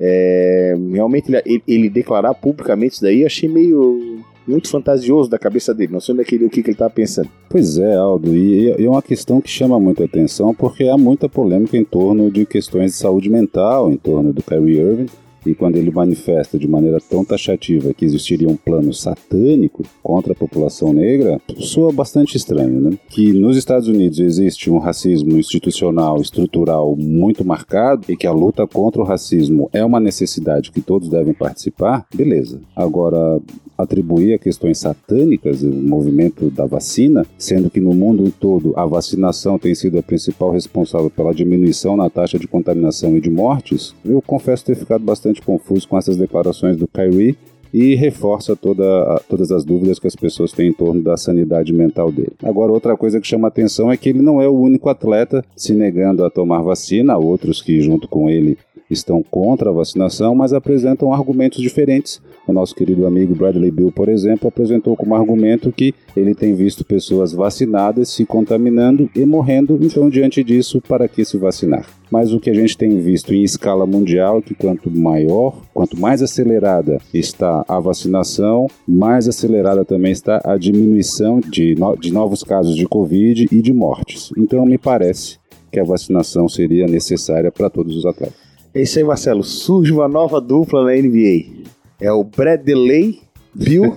É, 0.00 0.74
realmente 0.92 1.30
ele, 1.44 1.62
ele, 1.68 1.90
declarar 1.90 2.32
publicamente 2.32 2.94
isso 2.94 3.02
daí, 3.02 3.26
achei 3.26 3.46
meio 3.46 4.24
muito 4.48 4.70
fantasioso 4.70 5.28
da 5.28 5.38
cabeça 5.38 5.74
dele. 5.74 5.92
Não 5.92 6.00
sei 6.00 6.14
onde 6.14 6.22
é 6.22 6.24
que 6.24 6.34
ele, 6.34 6.46
o 6.46 6.50
que, 6.50 6.62
que 6.62 6.70
ele 6.70 6.74
estava 6.74 6.90
pensando. 6.90 7.28
Pois 7.50 7.76
é, 7.76 7.94
Aldo, 7.94 8.34
e, 8.34 8.74
e 8.80 8.86
é 8.86 8.88
uma 8.88 9.02
questão 9.02 9.42
que 9.42 9.50
chama 9.50 9.78
muita 9.78 10.04
atenção 10.04 10.54
porque 10.54 10.84
há 10.84 10.96
muita 10.96 11.28
polêmica 11.28 11.76
em 11.76 11.84
torno 11.84 12.30
de 12.30 12.46
questões 12.46 12.92
de 12.92 12.96
saúde 12.96 13.28
mental, 13.28 13.92
em 13.92 13.96
torno 13.96 14.32
do 14.32 14.42
Kyrie 14.42 14.78
Irving 14.78 15.06
e 15.44 15.54
quando 15.54 15.76
ele 15.76 15.90
manifesta 15.90 16.58
de 16.58 16.68
maneira 16.68 16.98
tão 17.00 17.24
taxativa 17.24 17.94
que 17.94 18.04
existiria 18.04 18.48
um 18.48 18.56
plano 18.56 18.92
satânico 18.92 19.82
contra 20.02 20.32
a 20.32 20.36
população 20.36 20.92
negra, 20.92 21.40
soa 21.58 21.92
bastante 21.92 22.36
estranho, 22.36 22.80
né? 22.80 22.98
Que 23.08 23.32
nos 23.32 23.56
Estados 23.56 23.88
Unidos 23.88 24.18
existe 24.18 24.70
um 24.70 24.78
racismo 24.78 25.38
institucional, 25.38 26.20
estrutural 26.20 26.94
muito 26.96 27.44
marcado 27.44 28.04
e 28.08 28.16
que 28.16 28.26
a 28.26 28.32
luta 28.32 28.66
contra 28.66 29.00
o 29.00 29.04
racismo 29.04 29.68
é 29.72 29.84
uma 29.84 30.00
necessidade 30.00 30.70
que 30.70 30.80
todos 30.80 31.08
devem 31.08 31.34
participar, 31.34 32.06
beleza. 32.14 32.60
Agora, 32.74 33.40
atribuir 33.82 34.34
a 34.34 34.38
questões 34.38 34.78
satânicas 34.78 35.62
o 35.62 35.68
movimento 35.68 36.50
da 36.50 36.66
vacina, 36.66 37.26
sendo 37.38 37.70
que 37.70 37.80
no 37.80 37.92
mundo 37.92 38.32
todo 38.38 38.72
a 38.76 38.86
vacinação 38.86 39.58
tem 39.58 39.74
sido 39.74 39.98
a 39.98 40.02
principal 40.02 40.50
responsável 40.50 41.10
pela 41.10 41.34
diminuição 41.34 41.96
na 41.96 42.08
taxa 42.08 42.38
de 42.38 42.48
contaminação 42.48 43.16
e 43.16 43.20
de 43.20 43.30
mortes, 43.30 43.94
eu 44.04 44.22
confesso 44.22 44.64
ter 44.64 44.76
ficado 44.76 45.04
bastante 45.04 45.42
confuso 45.42 45.88
com 45.88 45.98
essas 45.98 46.16
declarações 46.16 46.76
do 46.76 46.88
Kyrie 46.88 47.36
e 47.72 47.94
reforça 47.94 48.56
toda, 48.56 49.20
todas 49.28 49.50
as 49.52 49.64
dúvidas 49.64 49.98
que 49.98 50.06
as 50.06 50.16
pessoas 50.16 50.52
têm 50.52 50.68
em 50.68 50.72
torno 50.72 51.02
da 51.02 51.16
sanidade 51.16 51.72
mental 51.72 52.10
dele. 52.10 52.32
Agora, 52.42 52.72
outra 52.72 52.96
coisa 52.96 53.20
que 53.20 53.26
chama 53.26 53.48
atenção 53.48 53.90
é 53.90 53.96
que 53.96 54.08
ele 54.08 54.20
não 54.20 54.40
é 54.42 54.48
o 54.48 54.58
único 54.58 54.88
atleta 54.88 55.44
se 55.54 55.72
negando 55.72 56.24
a 56.24 56.30
tomar 56.30 56.62
vacina, 56.62 57.14
há 57.14 57.18
outros 57.18 57.62
que, 57.62 57.80
junto 57.80 58.08
com 58.08 58.28
ele, 58.28 58.58
estão 58.90 59.22
contra 59.22 59.70
a 59.70 59.72
vacinação, 59.72 60.34
mas 60.34 60.52
apresentam 60.52 61.12
argumentos 61.12 61.60
diferentes. 61.60 62.20
O 62.46 62.52
nosso 62.52 62.74
querido 62.74 63.06
amigo 63.06 63.34
Bradley 63.34 63.70
Bill, 63.70 63.92
por 63.92 64.08
exemplo, 64.08 64.48
apresentou 64.48 64.96
como 64.96 65.14
argumento 65.14 65.70
que 65.70 65.94
ele 66.16 66.34
tem 66.34 66.54
visto 66.54 66.84
pessoas 66.84 67.32
vacinadas 67.32 68.08
se 68.08 68.26
contaminando 68.26 69.08
e 69.14 69.24
morrendo, 69.24 69.78
então, 69.80 70.08
diante 70.08 70.42
disso, 70.42 70.80
para 70.80 71.06
que 71.06 71.24
se 71.24 71.36
vacinar? 71.36 71.86
Mas 72.10 72.32
o 72.32 72.40
que 72.40 72.50
a 72.50 72.54
gente 72.54 72.76
tem 72.76 72.98
visto 72.98 73.32
em 73.32 73.44
escala 73.44 73.86
mundial 73.86 74.38
é 74.38 74.42
que 74.42 74.54
quanto 74.54 74.90
maior, 74.90 75.62
quanto 75.72 75.98
mais 75.98 76.22
acelerada 76.22 76.98
está 77.14 77.64
a 77.68 77.78
vacinação, 77.78 78.66
mais 78.86 79.28
acelerada 79.28 79.84
também 79.84 80.10
está 80.10 80.40
a 80.44 80.56
diminuição 80.56 81.38
de, 81.40 81.76
no 81.76 81.96
de 81.96 82.12
novos 82.12 82.42
casos 82.42 82.74
de 82.74 82.86
Covid 82.86 83.48
e 83.52 83.62
de 83.62 83.72
mortes. 83.72 84.30
Então, 84.36 84.66
me 84.66 84.76
parece 84.76 85.38
que 85.70 85.78
a 85.78 85.84
vacinação 85.84 86.48
seria 86.48 86.86
necessária 86.86 87.52
para 87.52 87.70
todos 87.70 87.96
os 87.96 88.04
atletas. 88.04 88.49
É 88.74 88.82
isso 88.82 88.98
aí, 88.98 89.04
Marcelo. 89.04 89.42
Surge 89.42 89.92
uma 89.92 90.08
nova 90.08 90.40
dupla 90.40 90.84
na 90.84 90.92
NBA. 90.92 91.66
É 92.00 92.12
o 92.12 92.22
Bradley 92.24 93.20
Bill 93.52 93.96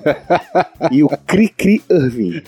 e 0.91 1.03
o 1.03 1.09
Cri-Cri 1.09 1.81
Irving. 1.89 2.41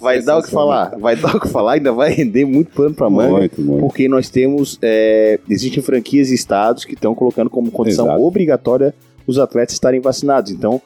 Vai 0.00 0.22
dar 0.22 0.38
o 0.38 0.42
que 0.42 0.50
falar, 0.50 0.96
vai 0.98 1.16
dar 1.16 1.34
o 1.34 1.40
que 1.40 1.48
falar, 1.48 1.72
ainda 1.72 1.92
vai 1.92 2.10
render 2.10 2.44
muito 2.44 2.72
pano 2.72 2.94
pra 2.94 3.08
manga. 3.08 3.38
Muito, 3.38 3.60
muito. 3.60 3.80
Porque 3.80 4.08
nós 4.08 4.28
temos. 4.28 4.78
É, 4.82 5.38
existem 5.48 5.82
franquias 5.82 6.30
e 6.30 6.34
estados 6.34 6.84
que 6.84 6.94
estão 6.94 7.14
colocando 7.14 7.48
como 7.48 7.70
condição 7.70 8.06
Exato. 8.06 8.22
obrigatória 8.22 8.94
os 9.26 9.38
atletas 9.38 9.74
estarem 9.74 10.00
vacinados. 10.00 10.50
Então, 10.50 10.80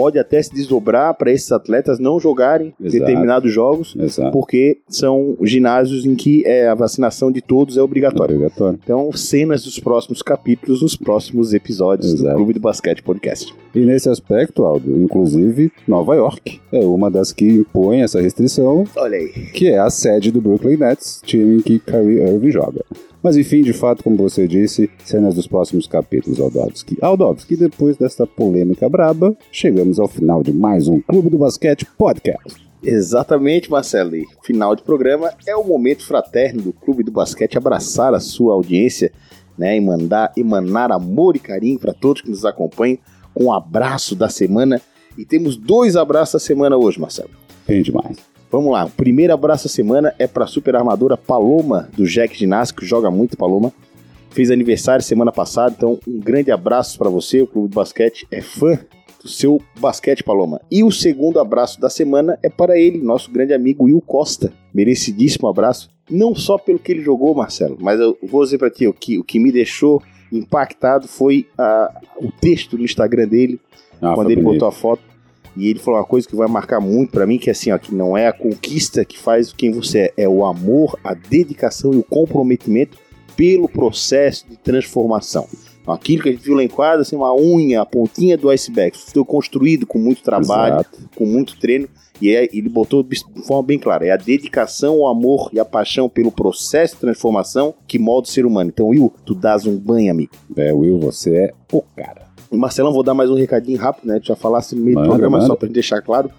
pode 0.00 0.18
até 0.18 0.42
se 0.42 0.54
desdobrar 0.54 1.14
para 1.14 1.30
esses 1.30 1.52
atletas 1.52 1.98
não 1.98 2.18
jogarem 2.18 2.72
Exato. 2.80 2.98
determinados 3.04 3.52
jogos, 3.52 3.94
Exato. 3.98 4.32
porque 4.32 4.78
são 4.88 5.36
ginásios 5.42 6.06
em 6.06 6.14
que 6.14 6.42
é, 6.46 6.68
a 6.68 6.74
vacinação 6.74 7.30
de 7.30 7.42
todos 7.42 7.76
é 7.76 7.82
obrigatória. 7.82 8.34
Obrigatório. 8.34 8.78
Então, 8.82 9.12
cenas 9.12 9.62
dos 9.62 9.78
próximos 9.78 10.22
capítulos, 10.22 10.80
nos 10.80 10.96
próximos 10.96 11.52
episódios 11.52 12.14
Exato. 12.14 12.30
do 12.30 12.36
Clube 12.36 12.54
do 12.54 12.60
Basquete 12.60 13.02
Podcast. 13.02 13.54
E 13.74 13.80
nesse 13.80 14.08
aspecto, 14.08 14.64
Aldo, 14.64 14.96
inclusive 15.02 15.70
Nova 15.86 16.14
York 16.14 16.60
é 16.72 16.80
uma 16.80 17.10
das 17.10 17.30
que 17.30 17.46
impõe 17.46 18.00
essa 18.00 18.22
restrição, 18.22 18.84
Olha 18.96 19.18
aí. 19.18 19.28
que 19.52 19.68
é 19.68 19.78
a 19.78 19.90
sede 19.90 20.32
do 20.32 20.40
Brooklyn 20.40 20.78
Nets, 20.78 21.20
time 21.26 21.58
em 21.58 21.60
que 21.60 21.78
Kyrie 21.78 22.22
Irving 22.22 22.50
joga. 22.50 22.84
Mas 23.22 23.36
enfim, 23.36 23.62
de 23.62 23.72
fato, 23.72 24.02
como 24.02 24.16
você 24.16 24.48
disse, 24.48 24.90
cenas 25.04 25.34
dos 25.34 25.46
próximos 25.46 25.86
capítulos, 25.86 26.40
Aldovski. 26.40 26.96
Aldovski, 27.02 27.54
depois 27.54 27.96
dessa 27.96 28.26
polêmica 28.26 28.88
braba, 28.88 29.36
chegamos 29.52 29.98
ao 29.98 30.08
final 30.08 30.42
de 30.42 30.52
mais 30.52 30.88
um 30.88 31.00
Clube 31.00 31.28
do 31.28 31.36
Basquete 31.36 31.86
Podcast. 31.98 32.70
Exatamente, 32.82 33.70
Marcelo. 33.70 34.16
E 34.16 34.26
final 34.42 34.74
de 34.74 34.82
programa 34.82 35.32
é 35.46 35.54
o 35.54 35.62
momento 35.62 36.06
fraterno 36.06 36.62
do 36.62 36.72
Clube 36.72 37.02
do 37.02 37.12
Basquete 37.12 37.58
abraçar 37.58 38.14
a 38.14 38.20
sua 38.20 38.54
audiência, 38.54 39.12
né, 39.58 39.76
e 39.76 39.80
mandar 39.80 40.32
emanar 40.34 40.90
amor 40.90 41.36
e 41.36 41.38
carinho 41.38 41.78
para 41.78 41.92
todos 41.92 42.22
que 42.22 42.30
nos 42.30 42.46
acompanham 42.46 42.96
com 43.34 43.44
um 43.44 43.52
abraço 43.52 44.16
da 44.16 44.30
semana. 44.30 44.80
E 45.18 45.26
temos 45.26 45.56
dois 45.56 45.96
abraços 45.96 46.34
da 46.34 46.38
semana 46.38 46.78
hoje, 46.78 46.98
Marcelo. 46.98 47.30
Bem 47.66 47.82
demais. 47.82 48.29
Vamos 48.50 48.72
lá, 48.72 48.84
o 48.86 48.90
primeiro 48.90 49.32
abraço 49.32 49.64
da 49.64 49.70
semana 49.70 50.12
é 50.18 50.26
para 50.26 50.44
a 50.44 50.46
super 50.46 50.74
armadora 50.74 51.16
Paloma 51.16 51.88
do 51.96 52.04
Jack 52.04 52.36
Ginásio, 52.36 52.74
que 52.74 52.84
joga 52.84 53.10
muito 53.10 53.36
Paloma. 53.36 53.72
Fez 54.30 54.50
aniversário 54.50 55.04
semana 55.04 55.30
passada, 55.32 55.74
então 55.76 55.98
um 56.06 56.18
grande 56.18 56.50
abraço 56.50 56.98
para 56.98 57.08
você. 57.08 57.42
O 57.42 57.46
Clube 57.46 57.68
do 57.68 57.74
Basquete 57.74 58.26
é 58.30 58.40
fã 58.40 58.78
do 59.22 59.28
seu 59.28 59.60
basquete, 59.78 60.24
Paloma. 60.24 60.60
E 60.70 60.82
o 60.82 60.90
segundo 60.90 61.38
abraço 61.38 61.80
da 61.80 61.90
semana 61.90 62.38
é 62.42 62.48
para 62.48 62.78
ele, 62.78 62.98
nosso 62.98 63.30
grande 63.30 63.52
amigo 63.52 63.84
Will 63.84 64.00
Costa. 64.00 64.52
Merecidíssimo 64.74 65.46
abraço. 65.48 65.90
Não 66.08 66.34
só 66.34 66.58
pelo 66.58 66.78
que 66.78 66.90
ele 66.92 67.02
jogou, 67.02 67.34
Marcelo, 67.34 67.76
mas 67.80 68.00
eu 68.00 68.16
vou 68.22 68.42
dizer 68.42 68.58
para 68.58 68.70
ti, 68.70 68.86
o 68.86 68.92
que, 68.92 69.18
o 69.18 69.22
que 69.24 69.38
me 69.38 69.52
deixou 69.52 70.02
impactado 70.32 71.06
foi 71.06 71.46
a, 71.58 72.00
o 72.16 72.30
texto 72.32 72.76
no 72.78 72.84
Instagram 72.84 73.28
dele, 73.28 73.60
Ah, 74.00 74.14
quando 74.14 74.30
ele 74.30 74.40
bonito. 74.40 74.54
botou 74.60 74.68
a 74.68 74.72
foto. 74.72 75.02
E 75.56 75.68
ele 75.68 75.78
falou 75.78 75.98
uma 75.98 76.06
coisa 76.06 76.28
que 76.28 76.36
vai 76.36 76.48
marcar 76.48 76.80
muito 76.80 77.10
pra 77.10 77.26
mim, 77.26 77.38
que 77.38 77.50
é 77.50 77.52
assim, 77.52 77.72
ó, 77.72 77.78
que 77.78 77.94
não 77.94 78.16
é 78.16 78.28
a 78.28 78.32
conquista 78.32 79.04
que 79.04 79.18
faz 79.18 79.52
quem 79.52 79.72
você 79.72 80.12
é, 80.16 80.24
é 80.24 80.28
o 80.28 80.44
amor, 80.44 80.98
a 81.02 81.14
dedicação 81.14 81.92
e 81.92 81.96
o 81.96 82.04
comprometimento 82.04 82.96
pelo 83.36 83.68
processo 83.68 84.48
de 84.48 84.56
transformação. 84.56 85.48
Aquilo 85.86 86.22
que 86.22 86.28
a 86.28 86.32
gente 86.32 86.44
viu 86.44 86.54
lá 86.54 86.62
em 86.62 86.68
quadra, 86.68 87.02
assim, 87.02 87.16
uma 87.16 87.34
unha, 87.34 87.80
a 87.80 87.86
pontinha 87.86 88.36
do 88.36 88.48
iceberg, 88.48 88.96
foi 88.96 89.24
construído 89.24 89.86
com 89.86 89.98
muito 89.98 90.22
trabalho, 90.22 90.74
Exato. 90.74 90.98
com 91.16 91.26
muito 91.26 91.58
treino, 91.58 91.88
e 92.20 92.30
é- 92.30 92.48
ele 92.52 92.68
botou 92.68 93.02
de 93.02 93.18
forma 93.46 93.62
bem 93.62 93.78
clara, 93.78 94.06
é 94.06 94.10
a 94.10 94.16
dedicação, 94.16 94.98
o 94.98 95.06
amor 95.08 95.50
e 95.52 95.58
a 95.58 95.64
paixão 95.64 96.08
pelo 96.08 96.30
processo 96.30 96.94
de 96.94 97.00
transformação 97.00 97.74
que 97.88 97.98
molda 97.98 98.28
o 98.28 98.30
ser 98.30 98.44
humano. 98.44 98.70
Então, 98.72 98.88
Will, 98.88 99.12
tu 99.24 99.34
dás 99.34 99.66
um 99.66 99.76
banho, 99.76 100.12
amigo. 100.12 100.32
É, 100.56 100.72
Will, 100.72 100.98
você 100.98 101.34
é 101.34 101.54
o 101.72 101.82
cara. 101.82 102.29
Marcelão, 102.52 102.92
vou 102.92 103.02
dar 103.02 103.14
mais 103.14 103.30
um 103.30 103.34
recadinho 103.34 103.78
rápido, 103.78 104.06
né? 104.06 104.18
Tu 104.18 104.26
já 104.26 104.36
falasse 104.36 104.74
no 104.74 104.82
meio 104.82 104.96
do 104.96 105.04
programa, 105.04 105.40
só 105.42 105.54
pra 105.54 105.66
gente 105.66 105.74
deixar 105.74 106.02
claro 106.02 106.30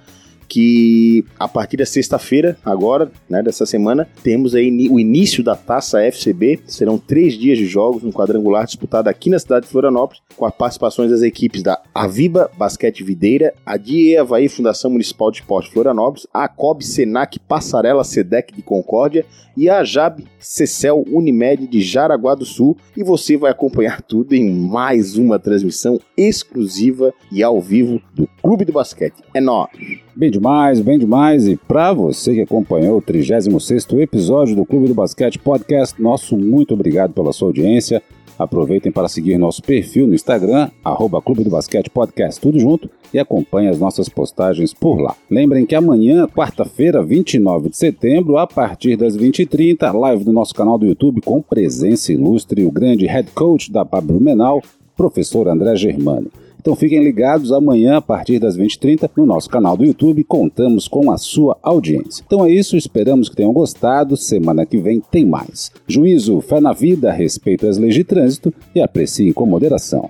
que 0.52 1.24
a 1.40 1.48
partir 1.48 1.78
da 1.78 1.86
sexta-feira, 1.86 2.58
agora, 2.66 3.10
né, 3.30 3.42
dessa 3.42 3.66
semana, 3.66 4.06
temos 4.22 4.54
aí 4.54 4.70
o 4.90 5.00
início 5.00 5.42
da 5.42 5.56
Taça 5.56 6.02
FCB. 6.02 6.60
Serão 6.68 6.98
três 6.98 7.36
dias 7.36 7.58
de 7.58 7.66
jogos 7.66 8.04
no 8.04 8.12
quadrangular 8.12 8.66
disputado 8.66 9.08
aqui 9.08 9.30
na 9.30 9.40
cidade 9.40 9.66
de 9.66 9.72
Florianópolis, 9.72 10.22
com 10.36 10.46
as 10.46 10.54
participações 10.54 11.10
das 11.10 11.22
equipes 11.22 11.64
da 11.64 11.82
Aviba 11.96 12.52
Basquete 12.58 13.02
Videira, 13.02 13.54
a 13.66 13.78
DIE 13.78 14.18
Havaí 14.18 14.50
Fundação 14.50 14.92
Municipal 14.92 15.32
de 15.32 15.38
Esporte 15.38 15.72
Florianópolis, 15.72 16.28
a 16.34 16.50
COB 16.50 16.84
Senac 16.84 17.40
Passarela 17.40 18.04
Sedec 18.04 18.54
de 18.54 18.62
Concórdia 18.62 19.26
e 19.56 19.70
a 19.70 19.84
JAB 19.84 20.26
Cecel 20.40 21.06
Unimed 21.08 21.68
de 21.68 21.82
Jaraguá 21.82 22.36
do 22.36 22.46
Sul. 22.46 22.78
E 22.96 23.04
você 23.04 23.38
vai 23.38 23.52
acompanhar 23.52 24.02
tudo 24.04 24.34
em 24.34 24.50
mais 24.50 25.18
uma 25.18 25.40
transmissão 25.40 26.00
exclusiva 26.18 27.14
e 27.32 27.42
ao 27.42 27.62
vivo 27.62 28.02
do 28.14 28.28
Clube 28.42 28.66
do 28.66 28.74
Basquete. 28.74 29.24
É 29.34 29.40
nóis! 29.40 30.02
Bem 30.14 30.30
demais, 30.30 30.82
bem 30.82 31.00
demais. 31.00 31.48
E 31.48 31.56
para 31.56 31.94
você 31.94 32.34
que 32.34 32.42
acompanhou 32.42 32.98
o 32.98 33.02
36º 33.02 33.98
episódio 34.02 34.56
do 34.56 34.66
Clube 34.66 34.90
do 34.90 34.94
Basquete 34.94 35.40
Podcast, 35.40 36.02
nosso 36.02 36.38
muito 36.38 36.74
obrigado 36.74 37.14
pela 37.14 37.32
sua 37.32 37.48
audiência. 37.48 38.04
Aproveitem 38.38 38.92
para 38.92 39.08
seguir 39.08 39.38
nosso 39.38 39.62
perfil 39.62 40.08
no 40.08 40.14
Instagram, 40.14 40.70
arroba 40.84 41.22
Clube 41.22 41.44
do 41.44 41.50
Basquete 41.50 41.90
Podcast, 41.90 42.42
tudo 42.42 42.60
junto, 42.60 42.90
e 43.14 43.20
acompanhe 43.20 43.70
as 43.70 43.80
nossas 43.80 44.10
postagens 44.10 44.74
por 44.74 45.00
lá. 45.00 45.16
Lembrem 45.30 45.66
que 45.66 45.76
amanhã, 45.76 46.28
quarta-feira, 46.28 47.04
29 47.04 47.70
de 47.70 47.78
setembro, 47.78 48.38
a 48.38 48.46
partir 48.46 48.98
das 48.98 49.16
20h30, 49.16 49.94
live 49.94 50.24
do 50.26 50.34
nosso 50.34 50.54
canal 50.54 50.78
do 50.78 50.86
YouTube 50.86 51.22
com 51.22 51.42
presença 51.42 52.12
ilustre, 52.12 52.66
o 52.66 52.72
grande 52.72 53.06
head 53.06 53.30
coach 53.32 53.72
da 53.72 53.86
Pablo 53.86 54.20
Menal, 54.20 54.62
professor 54.98 55.48
André 55.48 55.76
Germano. 55.76 56.30
Então 56.62 56.76
fiquem 56.76 57.04
ligados 57.04 57.52
amanhã 57.52 57.98
a 57.98 58.02
partir 58.02 58.38
das 58.38 58.56
20h30 58.56 59.10
no 59.18 59.26
nosso 59.26 59.50
canal 59.50 59.76
do 59.76 59.84
YouTube. 59.84 60.24
Contamos 60.24 60.88
com 60.88 61.10
a 61.10 61.18
sua 61.18 61.58
audiência. 61.64 62.24
Então 62.24 62.46
é 62.46 62.52
isso, 62.52 62.78
esperamos 62.78 63.28
que 63.28 63.36
tenham 63.36 63.52
gostado. 63.52 64.16
Semana 64.16 64.64
que 64.64 64.78
vem 64.78 65.02
tem 65.02 65.26
mais. 65.26 65.72
Juízo, 65.88 66.40
fé 66.40 66.62
na 66.62 66.72
vida, 66.72 67.12
respeito 67.12 67.66
às 67.66 67.80
leis 67.80 67.96
de 67.96 68.04
trânsito 68.04 68.54
e 68.76 68.80
apreciem 68.80 69.34
com 69.34 69.48
moderação. 69.48 70.08